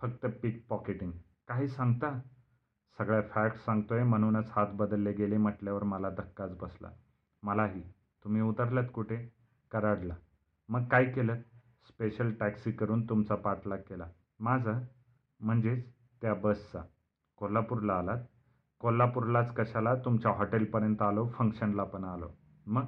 फक्त 0.00 0.26
पिक 0.42 0.66
पॉकेटिंग 0.68 1.12
काही 1.48 1.68
सांगता? 1.68 2.20
सगळ्या 3.00 3.22
फॅक्ट 3.22 3.56
सांगतोय 3.56 4.02
म्हणूनच 4.02 4.50
हात 4.50 4.66
बदलले 4.72 5.12
गेले 5.12 5.36
म्हटल्यावर 5.36 5.82
मला 5.82 6.10
धक्काच 6.10 6.56
बसला. 6.56 6.88
मलाही. 7.42 7.82
तुम्ही 8.24 8.42
उतरलात 8.42 8.84
कुठे? 8.94 9.32
कराडला. 9.70 10.14
मग 10.68 10.84
काय 10.84 11.04
केलं? 11.04 11.34
स्पेशल 11.88 12.32
टॅक्सी 12.32 12.72
करून 12.72 13.08
तुमचा 13.08 13.34
पाठलाग 13.34 13.78
केला. 13.78 14.04
माझा? 14.40 14.80
म्हणजेच 15.40 15.92
त्या 16.22 16.34
बसचा 16.34 16.82
कोल्हापूरला 17.36 17.92
आलात? 17.94 18.18
कोल्हापूरलाच 18.80 19.54
कशाला? 19.54 19.94
तुमच्या 19.94 20.30
हॉटेलपर्यंत 20.30 21.02
आलो 21.02 21.28
फंक्शनला 21.28 21.84
पण 21.84 22.04
आलो. 22.04 22.28
मग? 22.66 22.84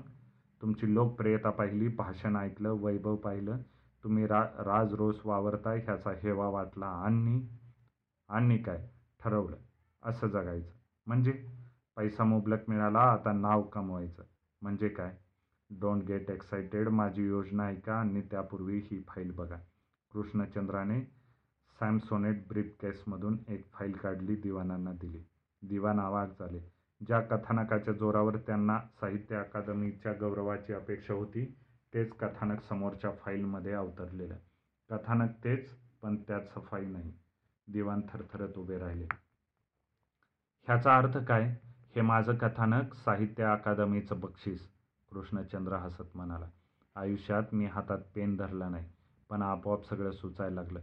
तुमची 0.63 0.95
लोकप्रियता 0.95 1.51
पाहिली 1.51 1.89
भाषण 1.89 2.37
ऐकलं 2.37 2.71
वैभव 2.71 3.17
पाहिलं. 3.17 3.59
तुम्ही 4.05 4.27
रा 4.27 4.43
राज 4.43 4.95
रोज 4.95 5.17
वावरताय 5.25 5.79
ह्याचा 5.79 6.11
हेवा 6.23 6.49
वाटला. 6.49 6.87
आणि? 6.87 7.49
आणि 8.29 8.59
काय? 8.59 8.89
ठरवलं. 9.21 9.57
असं 10.05 10.29
जगायचं. 10.29 10.71
म्हणजे 11.07 11.47
पैसा 11.97 12.25
मुबलक 12.25 12.59
मिळाला 12.69 13.01
आता 13.01 13.33
नाव 13.33 13.63
कमवायचं. 13.63 14.23
म्हणजे 14.63 14.89
काय? 14.89 15.17
डोंट 15.71 16.05
गेट 16.05 16.31
एक्सायटेड 16.31 16.89
माझी 16.89 17.27
योजना 17.27 17.67
ऐका 17.67 17.95
आणि 17.95 18.21
त्यापूर्वी 18.21 18.79
ही 18.79 19.05
फाईल 19.09 19.31
बघा. 19.31 19.57
कृष्णचंद्राने 20.13 21.01
सॅमसोनेट 21.81 22.49
ब्रीफ 22.49 22.77
केसमधून 22.81 23.39
एक 23.49 23.73
फाईल 23.73 23.93
काढली 23.93 24.37
दिवाणांना 24.37 24.93
दिली. 24.93 25.25
दिवाण 25.63 25.99
आवाज 25.99 26.29
झाले. 26.39 26.73
ज्या 27.07 27.21
कथानकाच्या 27.21 27.95
जोरावर 27.95 28.37
त्यांना 28.37 28.81
साहित्य 29.01 29.37
अकादमीच्या 29.37 30.13
गौरवाची 30.13 30.73
अपेक्षा 30.73 31.15
होती 31.15 31.57
तेच 31.95 32.11
कथानक 32.11 32.63
समोरच्या 32.63 33.11
फाईलमध्ये 33.11 33.73
अवतरलेलं. 33.73 34.37
कथानक 34.91 35.31
तेच 35.45 35.69
पण 36.03 36.17
त्यात 36.17 36.41
सफाई 36.55 36.87
नाही. 36.87 37.13
दिवाण 37.69 38.01
थरथरत 38.13 38.59
उभे 38.59 38.79
राहिले. 38.79 39.07
ह्याचा 40.69 40.97
अर्थ 40.97 41.17
काय? 41.19 41.45
हे 41.95 42.01
माझं 42.01 42.35
कथानक 42.35 42.95
साहित्य 42.95 43.45
अकादमीचं 43.45 44.21
बक्षीस 44.21 44.61
कृष्णचंद्र 45.13 45.77
हसत 45.77 46.17
म्हणाला. 46.17 46.47
आयुष्यात 46.97 47.53
मी 47.53 47.67
हातात 47.67 47.99
पेन 48.15 48.37
धरला 48.37 48.69
नाही 48.69 48.87
पण 49.31 49.43
आपोआप 49.43 49.85
सगळं 49.85 50.11
सुचायला 50.11 50.55
लागलं. 50.55 50.81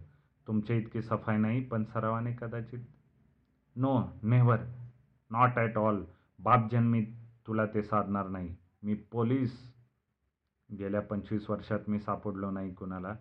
तुमच्या 0.47 0.75
इतकी 0.75 1.01
सफाई 1.01 1.37
नाही 1.37 1.63
पण 1.63 1.83
सरावाने 1.83 2.31
कदाचित 2.31 2.79
no 3.75 3.97
never 4.23 4.59
not 5.31 5.57
at 5.57 5.77
all. 5.77 6.03
बापजन्मी 6.39 7.03
तुला 7.47 7.65
ते 7.65 7.83
साधणार 7.83 8.27
नाही. 8.27 8.55
मी 8.83 8.93
पोलीस. 8.93 9.57
गेल्या 10.69 11.01
पंचवीस 11.01 11.49
वर्षात 11.49 11.79
मी 11.87 11.99
सापडलो 11.99 12.51
नाही 12.51 12.73
कुणाला. 12.73 13.13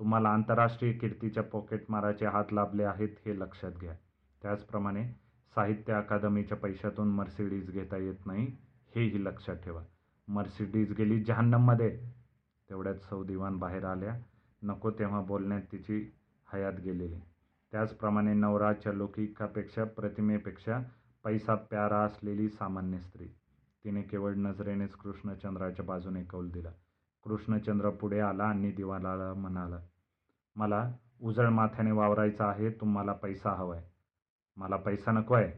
तुम्हाला 0.00 0.28
आंतरराष्ट्रीय 0.28 0.92
कीर्तीच्या 0.92 1.42
पॉकेटमाराचे 1.42 2.26
हात 2.26 2.52
लाभले 2.52 2.84
आहेत 2.84 3.16
हे 3.26 3.38
लक्षात 3.40 3.72
घ्या. 3.72 3.94
त्याचप्रमाणे 4.42 5.21
साहित्य 5.54 5.92
अकादमीच्या 5.92 6.56
पैशातून 6.56 7.08
मर्सिडीज 7.08 7.70
घेता 7.70 7.96
येत 7.96 8.26
नाही 8.26 8.46
हेही 8.94 9.24
लक्षात 9.24 9.56
ठेवा. 9.56 9.82
मर्सिडीज 10.28 10.92
गेली 10.92 11.20
जहान्नममध्ये. 11.24 11.90
तेवढ्यात 12.70 12.94
सौदिवान 12.94 13.58
बाहेर 13.58 13.84
आल्या. 13.84 14.18
नको 14.62 14.90
तेव्हा 14.90 15.20
बोलण्यात 15.20 15.62
तिची 15.72 16.12
हयात 16.52 16.72
गेलेली. 16.72 17.20
त्याचप्रमाणे 17.72 18.34
नवराच्या 18.34 18.92
लौकिकापेक्षा 18.92 19.84
प्रतिमेपेक्षा 19.84 20.78
पैसा 21.24 21.54
प्यारा 21.54 21.98
असलेली 21.98 22.48
सामान्य 22.48 22.98
स्त्री. 22.98 23.26
तिने 23.84 24.02
केवळ 24.02 24.34
नजरेनेच 24.34 24.92
कृष्णचंद्राच्या 24.92 25.84
बाजूने 25.84 26.22
कौल 26.24 26.50
दिला. 26.50 26.70
कृष्णचंद्र 27.24 27.90
पुढे 27.90 28.20
आला 28.20 28.44
आणि 28.44 28.70
दिवाला 28.70 29.34
म्हणाला 29.34 29.78
मला 30.56 30.92
उजळ 31.22 31.48
माथ्याने 31.48 31.92
वावरायचं 31.92 32.44
आहे 32.44 32.70
तुम्हाला 32.70 33.12
पैसा 33.12 33.50
हवा 33.50 33.76
आहे 33.76 33.91
मला 34.56 34.76
पैसा 34.76 35.12
नको 35.12 35.34
आहे. 35.34 35.50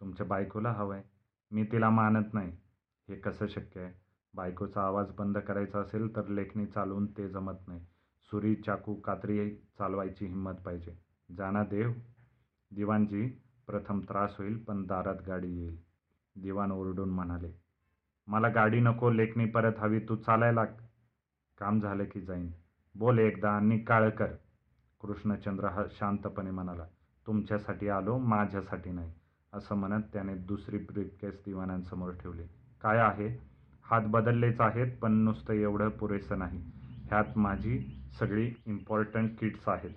तुमच्या 0.00 0.26
बायकोला 0.26 0.72
हवं 0.72 0.94
आहे. 0.94 1.02
मी 1.50 1.64
तिला 1.64 1.90
मानत 1.90 2.34
नाही. 2.34 2.52
हे 3.08 3.16
कसं 3.16 3.46
शक्य 3.46 3.80
आहे? 3.80 3.92
बायकोचा 4.34 4.82
आवाज 4.82 5.10
बंद 5.18 5.38
करायचा 5.38 5.78
असेल 5.78 6.16
तर 6.16 6.26
लेखणी 6.26 6.66
चालवून 6.66 7.06
ते 7.06 7.28
जमत 7.28 7.68
नाही. 7.68 7.80
सुरी 8.30 8.54
चाकू 8.54 8.94
कात्री 8.94 9.54
चालवायची 9.78 10.26
हिंमत 10.26 10.54
पाहिजे. 10.54 10.96
जाना 11.36 11.64
देव. 11.64 11.92
दिवाणजी 12.70 13.26
प्रथम 13.66 14.00
त्रास 14.00 14.34
होईल 14.38 14.58
पण 14.58 14.86
दारात 14.86 15.16
गाडी 15.26 15.58
येईल. 15.60 15.82
दिवाण 16.36 16.72
ओरडून 16.72 17.10
म्हणाले 17.10 17.52
मला 18.26 18.48
गाडी 18.48 18.80
नको 18.80 19.10
लेखणी 19.10 19.44
परत 19.44 19.72
हवी 19.78 20.00
तू 20.00 20.16
चालायला 20.16 20.64
काम 21.58 21.80
झालं 21.80 22.04
की 22.04 22.20
जाईन. 22.20 22.50
बोल 22.94 23.18
एकदा 23.18 23.50
आणि 23.50 23.78
काळ 23.78 24.10
कर. 24.10 24.34
कृष्णचंद्र 25.00 25.68
हा 25.68 25.84
शांतपणे 25.90 26.50
म्हणाला 26.50 26.86
तुमच्यासाठी 27.26 27.88
आलो 27.88 28.18
माझ्यासाठी 28.18 28.90
नाही 28.90 29.12
असं 29.52 29.74
म्हणत 29.74 30.02
त्याने 30.12 30.34
दुसरी 30.34 30.78
ब्रीफकेस 30.78 31.34
दिवाणांसमोर 31.46 32.10
ठेवली. 32.12 32.42
काय 32.82 32.98
आहे? 32.98 33.28
हात 33.84 34.02
बदललेच 34.06 34.60
आहेत 34.60 34.96
पण 35.02 35.12
नुसतं 35.12 35.52
एवढं 35.52 35.88
पुरेसं 35.88 36.38
नाही. 36.38 36.58
ह्यात 37.06 37.38
माझी 37.38 38.02
सगळी 38.18 38.50
इम्पॉर्टंट 38.66 39.38
किट्स 39.38 39.68
आहेत. 39.68 39.90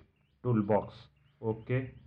Toolbox 0.44 0.94
okay 1.40 2.03